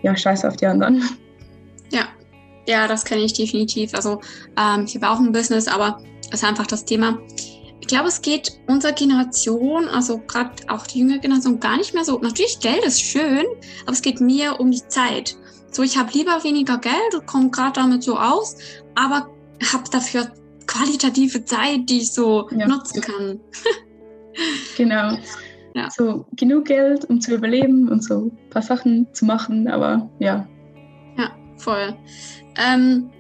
ja, 0.03 0.17
scheiß 0.17 0.45
auf 0.45 0.57
die 0.57 0.67
anderen. 0.67 1.03
Ja, 1.91 2.07
ja, 2.67 2.89
das 2.89 3.05
kenne 3.05 3.23
ich 3.23 3.33
definitiv. 3.33 3.95
Also 3.95 4.21
ähm, 4.59 4.85
ich 4.87 4.97
habe 4.97 5.09
auch 5.09 5.19
ein 5.19 5.33
Business, 5.33 5.69
aber 5.69 6.01
es 6.31 6.43
ist 6.43 6.45
einfach 6.45 6.67
das 6.67 6.85
Thema. 6.85 7.19
Ich 7.81 7.87
glaube, 7.87 8.09
es 8.09 8.21
geht 8.21 8.59
unserer 8.67 8.93
Generation, 8.93 9.87
also 9.89 10.19
gerade 10.27 10.51
auch 10.69 10.87
die 10.87 11.01
jüngere 11.01 11.19
Generation, 11.19 11.61
gar 11.61 11.77
nicht 11.77 11.95
mehr 11.95 12.05
so. 12.05 12.19
Natürlich, 12.19 12.59
Geld 12.59 12.85
ist 12.85 13.01
schön, 13.01 13.45
aber 13.83 13.93
es 13.93 14.03
geht 14.03 14.21
mir 14.21 14.59
um 14.59 14.71
die 14.73 14.87
Zeit. 14.89 15.37
So, 15.71 15.83
ich 15.83 15.97
habe 15.97 16.11
lieber 16.13 16.43
weniger 16.43 16.79
Geld 16.79 17.15
und 17.15 17.27
komme 17.27 17.51
gerade 17.51 17.81
damit 17.81 18.03
so 18.03 18.19
aus, 18.19 18.57
aber 18.95 19.29
habe 19.73 19.85
dafür 19.91 20.33
qualitative 20.77 21.45
Zeit, 21.45 21.89
die 21.89 21.99
ich 21.99 22.13
so 22.13 22.49
ja. 22.51 22.67
nutzen 22.67 23.01
kann. 23.01 23.41
genau. 24.77 25.19
Ja. 25.75 25.91
So 25.91 26.27
genug 26.37 26.67
Geld, 26.67 27.05
um 27.07 27.21
zu 27.21 27.35
überleben 27.35 27.89
und 27.89 28.03
so 28.03 28.27
ein 28.27 28.51
paar 28.51 28.63
Sachen 28.63 29.07
zu 29.13 29.25
machen, 29.25 29.69
aber 29.69 30.09
ja. 30.19 30.49
Ja, 31.19 31.31
voll. 31.59 31.95
Ähm, 32.57 33.11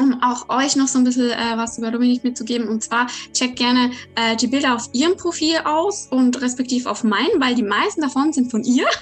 um 0.00 0.20
auch 0.22 0.48
euch 0.48 0.74
noch 0.74 0.88
so 0.88 0.98
ein 0.98 1.04
bisschen 1.04 1.30
äh, 1.30 1.56
was 1.56 1.78
über 1.78 1.90
Dominik 1.90 2.24
mitzugeben. 2.24 2.68
Und 2.68 2.82
zwar 2.82 3.06
checkt 3.32 3.56
gerne 3.56 3.92
äh, 4.16 4.34
die 4.36 4.48
Bilder 4.48 4.74
auf 4.74 4.88
ihrem 4.92 5.16
Profil 5.16 5.58
aus 5.64 6.08
und 6.10 6.40
respektiv 6.40 6.86
auf 6.86 7.04
meinen, 7.04 7.40
weil 7.40 7.54
die 7.54 7.62
meisten 7.62 8.00
davon 8.00 8.32
sind 8.32 8.50
von 8.50 8.64
ihr. 8.64 8.86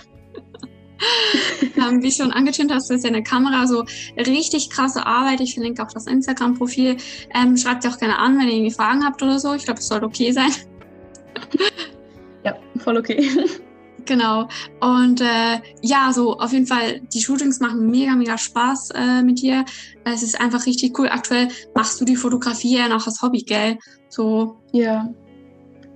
ähm, 1.76 2.02
wie 2.02 2.10
schon 2.10 2.32
angetönt 2.32 2.72
hast, 2.72 2.90
ist 2.90 3.04
ja 3.04 3.10
eine 3.10 3.22
Kamera 3.22 3.66
so 3.66 3.84
richtig 4.16 4.70
krasse 4.70 5.06
Arbeit. 5.06 5.40
Ich 5.40 5.54
verlinke 5.54 5.82
auch 5.82 5.92
das 5.92 6.06
Instagram-Profil. 6.06 6.96
Ähm, 7.34 7.56
schreibt 7.56 7.84
ihr 7.84 7.90
auch 7.90 7.98
gerne 7.98 8.18
an, 8.18 8.38
wenn 8.38 8.48
ihr 8.48 8.54
irgendwie 8.54 8.74
Fragen 8.74 9.04
habt 9.04 9.22
oder 9.22 9.38
so. 9.38 9.54
Ich 9.54 9.64
glaube, 9.64 9.80
es 9.80 9.88
sollte 9.88 10.06
okay 10.06 10.32
sein. 10.32 10.52
ja, 12.44 12.56
voll 12.78 12.96
okay. 12.96 13.28
Genau. 14.04 14.48
Und 14.80 15.20
äh, 15.20 15.60
ja, 15.80 16.12
so 16.12 16.38
auf 16.38 16.52
jeden 16.52 16.66
Fall, 16.66 17.00
die 17.12 17.20
Shootings 17.20 17.60
machen 17.60 17.90
mega, 17.90 18.14
mega 18.14 18.36
Spaß 18.36 18.90
äh, 18.90 19.22
mit 19.22 19.40
dir. 19.40 19.64
Es 20.04 20.22
ist 20.22 20.40
einfach 20.40 20.66
richtig 20.66 20.98
cool. 20.98 21.08
Aktuell 21.08 21.48
machst 21.74 22.00
du 22.00 22.04
die 22.04 22.16
Fotografie 22.16 22.78
ja 22.78 22.88
noch 22.88 23.06
als 23.06 23.22
Hobby, 23.22 23.42
gell? 23.42 23.78
So. 24.08 24.56
Ja. 24.72 25.08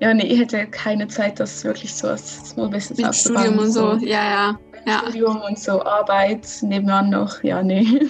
Ja, 0.00 0.12
nee, 0.12 0.26
ich 0.26 0.38
hätte 0.38 0.66
keine 0.66 1.08
Zeit, 1.08 1.40
das 1.40 1.64
wirklich 1.64 1.94
so 1.94 2.08
als 2.08 2.50
Small 2.50 2.68
Business 2.68 2.98
Mit 2.98 3.14
Studium 3.14 3.58
und 3.58 3.72
so, 3.72 3.98
so. 3.98 4.06
ja, 4.06 4.24
ja. 4.30 4.58
Ja. 4.86 5.00
Studium 5.00 5.40
und 5.42 5.58
so 5.58 5.82
Arbeit 5.82 6.46
nebenan 6.62 7.10
noch, 7.10 7.42
ja, 7.42 7.62
nee. 7.62 8.00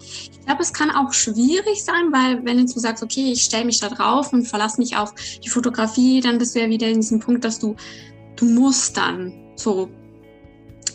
Ich 0.00 0.46
glaube, 0.46 0.62
es 0.62 0.72
kann 0.74 0.90
auch 0.90 1.12
schwierig 1.12 1.82
sein, 1.82 2.12
weil 2.12 2.44
wenn 2.44 2.58
du 2.58 2.66
sagst, 2.66 3.02
okay, 3.02 3.32
ich 3.32 3.42
stelle 3.42 3.64
mich 3.64 3.80
da 3.80 3.88
drauf 3.88 4.32
und 4.32 4.44
verlasse 4.44 4.78
mich 4.78 4.96
auf 4.96 5.14
die 5.42 5.48
Fotografie, 5.48 6.20
dann 6.20 6.36
bist 6.36 6.54
du 6.54 6.60
ja 6.60 6.68
wieder 6.68 6.86
in 6.86 7.00
diesem 7.00 7.18
Punkt, 7.18 7.44
dass 7.44 7.58
du 7.58 7.74
du 8.36 8.44
musst 8.46 8.96
dann 8.96 9.32
so. 9.56 9.88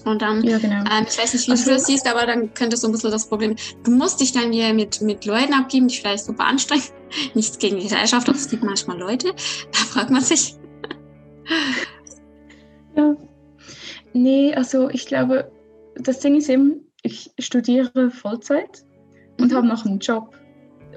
Und 0.05 0.21
dann, 0.21 0.43
ja, 0.43 0.57
genau. 0.57 0.83
ähm, 0.89 1.05
ich 1.07 1.17
weiß 1.17 1.33
nicht, 1.33 1.47
wie 1.47 1.51
also, 1.51 1.65
du 1.65 1.71
das 1.71 1.85
siehst, 1.85 2.07
aber 2.07 2.25
dann 2.25 2.53
könnte 2.53 2.77
so 2.77 2.87
ein 2.87 2.93
bisschen 2.93 3.11
das 3.11 3.27
Problem, 3.27 3.55
du 3.83 3.91
musst 3.91 4.21
dich 4.21 4.31
dann 4.31 4.49
wieder 4.51 4.73
mit, 4.73 5.01
mit 5.01 5.25
Leuten 5.25 5.53
abgeben, 5.53 5.87
die 5.87 5.97
vielleicht 5.97 6.25
super 6.25 6.45
anstrengen. 6.45 6.83
Nichts 7.33 7.57
gegen 7.59 7.77
die 7.77 7.83
Gesellschaft, 7.83 8.29
aber 8.29 8.37
es 8.37 8.49
gibt 8.49 8.63
manchmal 8.63 8.97
Leute, 8.97 9.33
da 9.71 9.79
fragt 9.79 10.09
man 10.09 10.21
sich. 10.21 10.55
ja. 12.95 13.15
Nee, 14.13 14.53
also 14.55 14.89
ich 14.89 15.05
glaube, 15.05 15.51
das 15.95 16.19
Ding 16.19 16.35
ist 16.35 16.49
eben, 16.49 16.81
ich 17.03 17.31
studiere 17.39 18.09
Vollzeit 18.11 18.83
und 19.39 19.51
mhm. 19.51 19.55
habe 19.55 19.67
noch 19.67 19.85
einen 19.85 19.99
Job, 19.99 20.35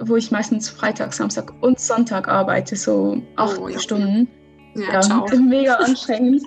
wo 0.01 0.17
ich 0.17 0.31
meistens 0.31 0.69
Freitag, 0.69 1.13
Samstag 1.13 1.53
und 1.63 1.79
Sonntag 1.79 2.29
arbeite, 2.29 2.77
so 2.77 3.23
acht 3.37 3.59
oh, 3.61 3.69
ja. 3.69 3.79
Stunden. 3.79 4.29
Ja, 4.75 5.01
ja 5.01 5.27
mega 5.41 5.75
anstrengend. 5.81 6.43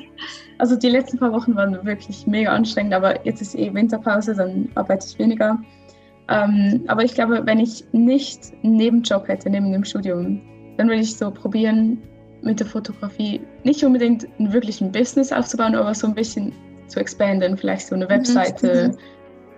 Also 0.58 0.76
die 0.76 0.90
letzten 0.90 1.20
paar 1.20 1.34
Wochen 1.34 1.56
waren 1.56 1.86
wirklich 1.86 2.26
mega 2.26 2.52
anstrengend, 2.52 2.94
aber 2.94 3.26
jetzt 3.26 3.42
ist 3.42 3.56
eh 3.56 3.74
Winterpause, 3.74 4.34
dann 4.34 4.70
arbeite 4.76 5.06
ich 5.08 5.20
weniger. 5.20 5.60
Ähm, 6.28 6.84
aber 6.88 7.04
ich 7.04 7.14
glaube, 7.14 7.42
wenn 7.46 7.60
ich 7.60 7.84
nicht 7.92 8.54
einen 8.64 8.78
Nebenjob 8.78 9.28
hätte 9.28 9.50
neben 9.50 9.72
dem 9.72 9.84
Studium, 9.84 10.42
dann 10.78 10.88
würde 10.88 11.02
ich 11.02 11.16
so 11.16 11.30
probieren, 11.30 12.02
mit 12.46 12.60
der 12.60 12.68
Fotografie 12.68 13.42
nicht 13.64 13.84
unbedingt 13.84 14.28
einen 14.40 14.54
wirklichen 14.54 14.92
Business 14.92 15.32
aufzubauen, 15.32 15.76
aber 15.76 15.94
so 15.94 16.08
ein 16.08 16.16
bisschen 16.16 16.54
zu 16.88 17.00
expanden, 17.00 17.58
vielleicht 17.58 17.88
so 17.88 17.96
eine 17.96 18.06
mhm, 18.06 18.10
Webseite, 18.10 18.90
mhm. 18.90 18.98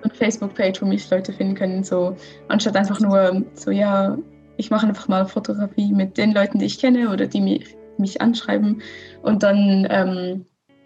eine 0.03 0.13
Facebook-Page, 0.13 0.81
wo 0.81 0.85
mich 0.85 1.09
Leute 1.09 1.33
finden 1.33 1.55
können, 1.55 1.83
so 1.83 2.15
anstatt 2.47 2.75
einfach 2.75 2.99
nur 2.99 3.43
so, 3.53 3.71
ja, 3.71 4.17
ich 4.57 4.71
mache 4.71 4.87
einfach 4.87 5.07
mal 5.07 5.25
Fotografie 5.25 5.91
mit 5.91 6.17
den 6.17 6.33
Leuten, 6.33 6.59
die 6.59 6.65
ich 6.65 6.79
kenne 6.79 7.11
oder 7.11 7.27
die 7.27 7.41
mich 7.41 7.75
mich 7.99 8.21
anschreiben 8.21 8.81
und 9.23 9.43
dann 9.43 9.87
ähm, 9.89 10.45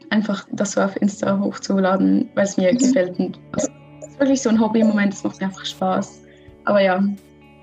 einfach 0.09 0.47
das 0.51 0.73
so 0.73 0.81
auf 0.81 0.95
Insta 1.01 1.39
hochzuladen, 1.39 2.29
weil 2.35 2.45
es 2.45 2.57
mir 2.57 2.71
mhm. 2.73 2.77
gefällt. 2.77 3.19
Und 3.19 3.39
das 3.51 3.65
ist 3.65 4.19
wirklich 4.19 4.41
so 4.41 4.49
ein 4.49 4.59
Hobby 4.59 4.81
im 4.81 4.87
Moment, 4.87 5.13
das 5.13 5.23
macht 5.23 5.39
mir 5.39 5.47
einfach 5.47 5.65
Spaß. 5.65 6.21
Aber 6.65 6.81
ja, 6.81 7.03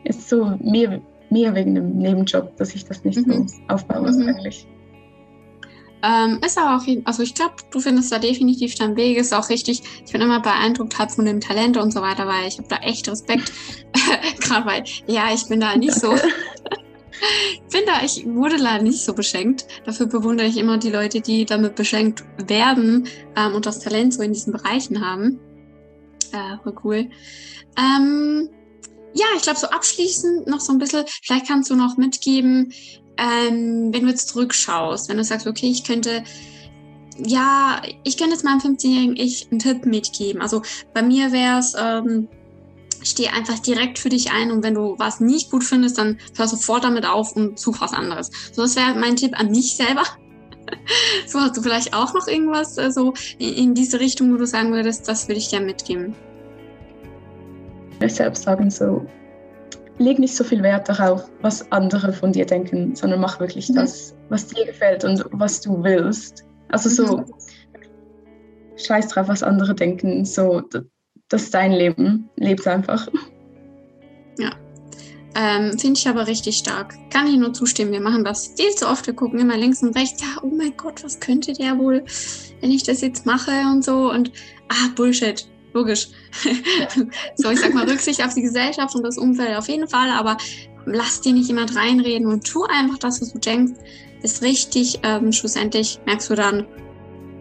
ist 0.04 0.28
so 0.28 0.56
mehr, 0.60 1.00
mehr 1.30 1.54
wegen 1.54 1.74
dem 1.74 1.98
Nebenjob, 1.98 2.56
dass 2.56 2.74
ich 2.74 2.84
das 2.84 3.04
nicht 3.04 3.26
mhm. 3.26 3.48
so 3.48 3.56
aufbaue 3.68 4.10
mhm. 4.10 4.28
eigentlich. 4.28 4.66
Ähm, 6.02 6.38
ist 6.46 6.56
aber 6.56 6.76
auch, 6.76 6.86
also 7.04 7.22
ich 7.22 7.34
glaube, 7.34 7.54
du 7.72 7.80
findest 7.80 8.12
da 8.12 8.18
definitiv 8.18 8.76
deinen 8.76 8.96
Weg, 8.96 9.18
ist 9.18 9.34
auch 9.34 9.48
richtig. 9.48 9.82
Ich 10.04 10.12
bin 10.12 10.20
immer 10.20 10.40
beeindruckt 10.40 10.98
halt 10.98 11.10
von 11.10 11.24
dem 11.24 11.40
Talent 11.40 11.76
und 11.76 11.92
so 11.92 12.00
weiter, 12.00 12.26
weil 12.28 12.46
ich 12.46 12.58
habe 12.58 12.68
da 12.68 12.76
echt 12.76 13.08
Respekt. 13.08 13.52
Gerade 14.40 14.66
weil, 14.66 14.84
ja, 15.08 15.34
ich 15.34 15.48
bin 15.48 15.58
da 15.58 15.76
nicht 15.76 15.94
so, 15.94 16.14
ich 16.14 17.72
bin 17.72 17.80
da, 17.86 18.04
ich 18.04 18.24
wurde 18.26 18.56
leider 18.56 18.84
nicht 18.84 19.00
so 19.00 19.12
beschenkt. 19.12 19.66
Dafür 19.86 20.06
bewundere 20.06 20.46
ich 20.46 20.56
immer 20.56 20.78
die 20.78 20.90
Leute, 20.90 21.20
die 21.20 21.44
damit 21.44 21.74
beschenkt 21.74 22.24
werden 22.46 23.08
ähm, 23.36 23.54
und 23.54 23.66
das 23.66 23.80
Talent 23.80 24.14
so 24.14 24.22
in 24.22 24.32
diesen 24.32 24.52
Bereichen 24.52 25.04
haben. 25.04 25.40
Äh, 26.32 26.62
voll 26.62 26.74
cool. 26.84 27.10
Ähm, 27.76 28.48
ja, 29.18 29.26
ich 29.36 29.42
glaube, 29.42 29.58
so 29.58 29.66
abschließend 29.68 30.46
noch 30.46 30.60
so 30.60 30.72
ein 30.72 30.78
bisschen, 30.78 31.04
vielleicht 31.22 31.48
kannst 31.48 31.70
du 31.70 31.74
noch 31.74 31.96
mitgeben, 31.96 32.72
ähm, 33.16 33.92
wenn 33.92 34.02
du 34.02 34.08
jetzt 34.08 34.28
zurückschaust, 34.28 35.08
wenn 35.08 35.16
du 35.16 35.24
sagst, 35.24 35.46
okay, 35.46 35.68
ich 35.68 35.82
könnte, 35.82 36.22
ja, 37.18 37.82
ich 38.04 38.16
könnte 38.16 38.34
jetzt 38.34 38.44
meinem 38.44 38.60
15-jährigen 38.60 39.16
Ich 39.16 39.48
einen 39.50 39.58
Tipp 39.58 39.86
mitgeben. 39.86 40.40
Also 40.40 40.62
bei 40.94 41.02
mir 41.02 41.32
wäre 41.32 41.58
es, 41.58 41.74
ähm, 41.76 42.28
steh 43.02 43.28
einfach 43.28 43.58
direkt 43.58 43.98
für 43.98 44.08
dich 44.08 44.30
ein 44.30 44.52
und 44.52 44.62
wenn 44.62 44.74
du 44.74 44.94
was 44.98 45.18
nicht 45.18 45.50
gut 45.50 45.64
findest, 45.64 45.98
dann 45.98 46.18
hör 46.36 46.46
sofort 46.46 46.84
damit 46.84 47.04
auf 47.04 47.34
und 47.34 47.58
such 47.58 47.80
was 47.80 47.92
anderes. 47.92 48.30
So, 48.52 48.62
das 48.62 48.76
wäre 48.76 48.94
mein 48.94 49.16
Tipp 49.16 49.38
an 49.38 49.50
mich 49.50 49.74
selber. 49.76 50.04
so 51.26 51.40
hast 51.40 51.56
du 51.56 51.62
vielleicht 51.62 51.92
auch 51.92 52.14
noch 52.14 52.28
irgendwas 52.28 52.78
äh, 52.78 52.92
so 52.92 53.14
in 53.38 53.74
diese 53.74 53.98
Richtung, 53.98 54.32
wo 54.32 54.36
du 54.36 54.46
sagen 54.46 54.72
würdest, 54.72 55.08
das 55.08 55.26
würde 55.26 55.38
ich 55.38 55.48
dir 55.48 55.60
mitgeben. 55.60 56.14
Ich 58.00 58.14
selbst 58.14 58.44
sagen 58.44 58.70
so, 58.70 59.04
leg 59.98 60.18
nicht 60.18 60.34
so 60.34 60.44
viel 60.44 60.62
Wert 60.62 60.88
darauf, 60.88 61.28
was 61.40 61.70
andere 61.72 62.12
von 62.12 62.32
dir 62.32 62.46
denken, 62.46 62.94
sondern 62.94 63.20
mach 63.20 63.40
wirklich 63.40 63.68
mhm. 63.68 63.74
das, 63.74 64.14
was 64.28 64.46
dir 64.46 64.64
gefällt 64.64 65.04
und 65.04 65.24
was 65.32 65.60
du 65.60 65.82
willst. 65.82 66.44
Also 66.70 66.88
so, 66.88 67.18
mhm. 67.18 67.24
scheiß 68.76 69.08
drauf, 69.08 69.28
was 69.28 69.42
andere 69.42 69.74
denken. 69.74 70.24
So, 70.24 70.62
das 71.28 71.42
ist 71.44 71.54
dein 71.54 71.72
Leben. 71.72 72.30
Leb's 72.36 72.66
einfach. 72.66 73.08
Ja. 74.38 74.52
Ähm, 75.34 75.78
Finde 75.78 75.98
ich 75.98 76.08
aber 76.08 76.26
richtig 76.26 76.58
stark. 76.58 76.94
Kann 77.10 77.26
ich 77.26 77.36
nur 77.36 77.52
zustimmen. 77.52 77.92
Wir 77.92 78.00
machen 78.00 78.24
das 78.24 78.54
viel 78.56 78.70
zu 78.74 78.88
oft. 78.88 79.06
Wir 79.06 79.14
gucken 79.14 79.38
immer 79.38 79.56
links 79.56 79.82
und 79.82 79.96
rechts. 79.96 80.22
Ja, 80.22 80.42
oh 80.42 80.50
mein 80.54 80.76
Gott, 80.76 81.04
was 81.04 81.20
könnte 81.20 81.52
der 81.52 81.78
wohl, 81.78 82.04
wenn 82.60 82.70
ich 82.70 82.82
das 82.82 83.00
jetzt 83.00 83.26
mache 83.26 83.50
und 83.72 83.84
so. 83.84 84.10
Und 84.10 84.32
ah, 84.68 84.88
Bullshit. 84.94 85.48
Logisch. 85.78 86.08
so, 87.36 87.50
ich 87.50 87.60
sag 87.60 87.72
mal, 87.72 87.88
Rücksicht 87.88 88.24
auf 88.24 88.34
die 88.34 88.42
Gesellschaft 88.42 88.96
und 88.96 89.04
das 89.04 89.16
Umfeld 89.16 89.56
auf 89.56 89.68
jeden 89.68 89.86
Fall, 89.86 90.10
aber 90.10 90.36
lass 90.86 91.20
dir 91.20 91.32
nicht 91.32 91.46
jemand 91.46 91.76
reinreden 91.76 92.26
und 92.26 92.44
tu 92.44 92.64
einfach 92.64 92.98
das, 92.98 93.20
was 93.20 93.32
du 93.32 93.38
denkst. 93.38 93.78
Ist 94.22 94.42
richtig. 94.42 94.98
Ähm, 95.04 95.32
schlussendlich 95.32 96.00
merkst 96.04 96.30
du 96.30 96.34
dann, 96.34 96.66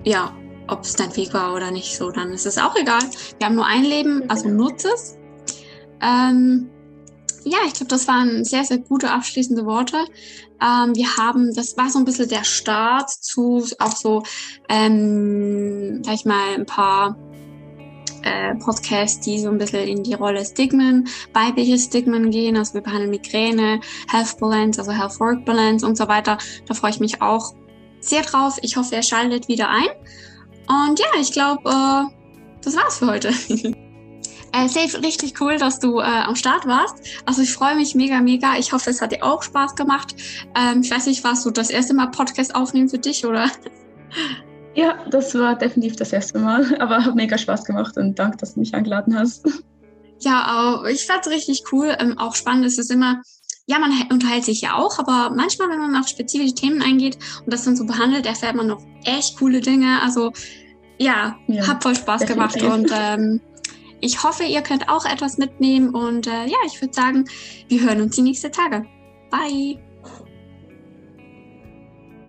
ja, 0.03 0.31
ob 0.67 0.83
es 0.83 0.95
dein 0.95 1.15
Weg 1.15 1.33
war 1.33 1.55
oder 1.55 1.71
nicht 1.71 1.97
so, 1.97 2.11
dann 2.11 2.31
ist 2.31 2.45
es 2.45 2.59
auch 2.59 2.75
egal. 2.75 3.01
Wir 3.39 3.47
haben 3.47 3.55
nur 3.55 3.65
ein 3.65 3.83
Leben, 3.83 4.29
also 4.29 4.47
nutze 4.49 4.89
es. 4.93 5.17
Ähm, 5.99 6.69
ja, 7.43 7.57
ich 7.65 7.73
glaube, 7.73 7.89
das 7.89 8.07
waren 8.07 8.45
sehr, 8.45 8.65
sehr 8.65 8.77
gute 8.77 9.09
abschließende 9.09 9.65
Worte. 9.65 9.97
Ähm, 10.61 10.95
wir 10.95 11.17
haben, 11.17 11.55
das 11.55 11.75
war 11.75 11.89
so 11.89 11.97
ein 11.97 12.05
bisschen 12.05 12.29
der 12.29 12.43
Start 12.43 13.09
zu 13.09 13.65
auch 13.79 13.95
so, 13.95 14.21
ähm, 14.69 16.03
sag 16.03 16.13
ich 16.13 16.25
mal, 16.25 16.53
ein 16.55 16.65
paar 16.67 17.17
äh, 18.27 18.55
Podcasts, 18.55 19.19
die 19.19 19.39
so 19.39 19.49
ein 19.49 19.57
bisschen 19.57 19.87
in 19.87 20.03
die 20.03 20.13
Rolle 20.13 20.45
Stigmen, 20.45 21.07
weibliche 21.33 21.77
Stigmen 21.77 22.31
gehen. 22.31 22.57
Also 22.57 22.75
wir 22.75 22.81
behandeln 22.81 23.09
Migräne, 23.09 23.79
Health 24.09 24.37
Balance, 24.39 24.79
also 24.79 24.91
Health 24.91 25.19
Work 25.19 25.45
Balance 25.45 25.85
und 25.85 25.97
so 25.97 26.07
weiter. 26.07 26.37
Da 26.65 26.73
freue 26.73 26.91
ich 26.91 26.99
mich 26.99 27.21
auch 27.21 27.53
sehr 27.99 28.21
drauf. 28.21 28.57
Ich 28.61 28.77
hoffe, 28.77 28.95
ihr 28.95 29.03
schaltet 29.03 29.47
wieder 29.47 29.69
ein. 29.69 29.87
Und 30.67 30.99
ja, 30.99 31.07
ich 31.19 31.31
glaube, 31.31 31.69
äh, 31.69 32.03
das 32.61 32.75
war's 32.75 32.99
für 32.99 33.07
heute. 33.07 33.33
Äh, 34.53 34.69
Safe, 34.69 35.03
richtig 35.03 35.39
cool, 35.41 35.57
dass 35.57 35.79
du 35.79 35.99
äh, 35.99 36.03
am 36.03 36.35
Start 36.35 36.65
warst. 36.65 36.95
Also 37.25 37.41
ich 37.41 37.51
freue 37.51 37.75
mich 37.75 37.95
mega, 37.95 38.21
mega. 38.21 38.57
Ich 38.57 38.71
hoffe, 38.71 38.89
es 38.89 39.01
hat 39.01 39.11
dir 39.11 39.21
auch 39.21 39.43
Spaß 39.43 39.75
gemacht. 39.75 40.15
Ähm, 40.55 40.81
ich 40.81 40.89
weiß 40.89 41.05
nicht, 41.07 41.21
warst 41.25 41.45
du 41.45 41.51
das 41.51 41.69
erste 41.69 41.93
Mal 41.93 42.07
Podcast 42.07 42.55
aufnehmen 42.55 42.87
für 42.87 42.97
dich, 42.97 43.25
oder? 43.25 43.51
Ja, 44.77 44.95
das 45.09 45.33
war 45.33 45.55
definitiv 45.55 45.95
das 45.95 46.13
erste 46.13 46.37
Mal, 46.37 46.75
aber 46.79 47.03
hat 47.03 47.15
mega 47.15 47.37
Spaß 47.37 47.65
gemacht 47.65 47.97
und 47.97 48.17
danke, 48.19 48.37
dass 48.37 48.53
du 48.53 48.59
mich 48.59 48.75
eingeladen 48.75 49.17
hast. 49.17 49.45
Ja, 50.19 50.83
ich 50.89 51.05
fand 51.05 51.25
es 51.25 51.31
richtig 51.31 51.63
cool. 51.71 51.95
Ähm, 51.99 52.17
auch 52.19 52.35
spannend 52.35 52.65
ist 52.65 52.77
es 52.77 52.91
immer, 52.91 53.21
ja, 53.65 53.79
man 53.79 53.91
unterhält 54.11 54.45
sich 54.45 54.61
ja 54.61 54.75
auch, 54.75 54.99
aber 54.99 55.33
manchmal, 55.35 55.69
wenn 55.69 55.79
man 55.79 55.95
auf 55.95 56.07
spezifische 56.07 56.53
Themen 56.53 56.81
eingeht 56.83 57.17
und 57.43 57.51
das 57.51 57.63
dann 57.63 57.75
so 57.75 57.85
behandelt, 57.85 58.27
erfährt 58.27 58.55
man 58.55 58.67
noch 58.67 58.81
echt 59.03 59.37
coole 59.39 59.61
Dinge. 59.61 59.99
Also 60.03 60.31
ja, 60.99 61.35
ja 61.47 61.67
hat 61.67 61.81
voll 61.81 61.95
Spaß 61.95 62.21
definitiv. 62.21 62.61
gemacht 62.61 62.79
und 62.79 62.91
ähm, 62.93 63.41
ich 63.99 64.23
hoffe, 64.23 64.43
ihr 64.43 64.61
könnt 64.61 64.89
auch 64.89 65.05
etwas 65.05 65.39
mitnehmen 65.39 65.89
und 65.93 66.27
äh, 66.27 66.45
ja, 66.45 66.57
ich 66.67 66.79
würde 66.81 66.93
sagen, 66.93 67.25
wir 67.67 67.81
hören 67.81 68.01
uns 68.01 68.15
die 68.15 68.21
nächsten 68.21 68.51
Tage. 68.51 68.85
Bye! 69.31 69.86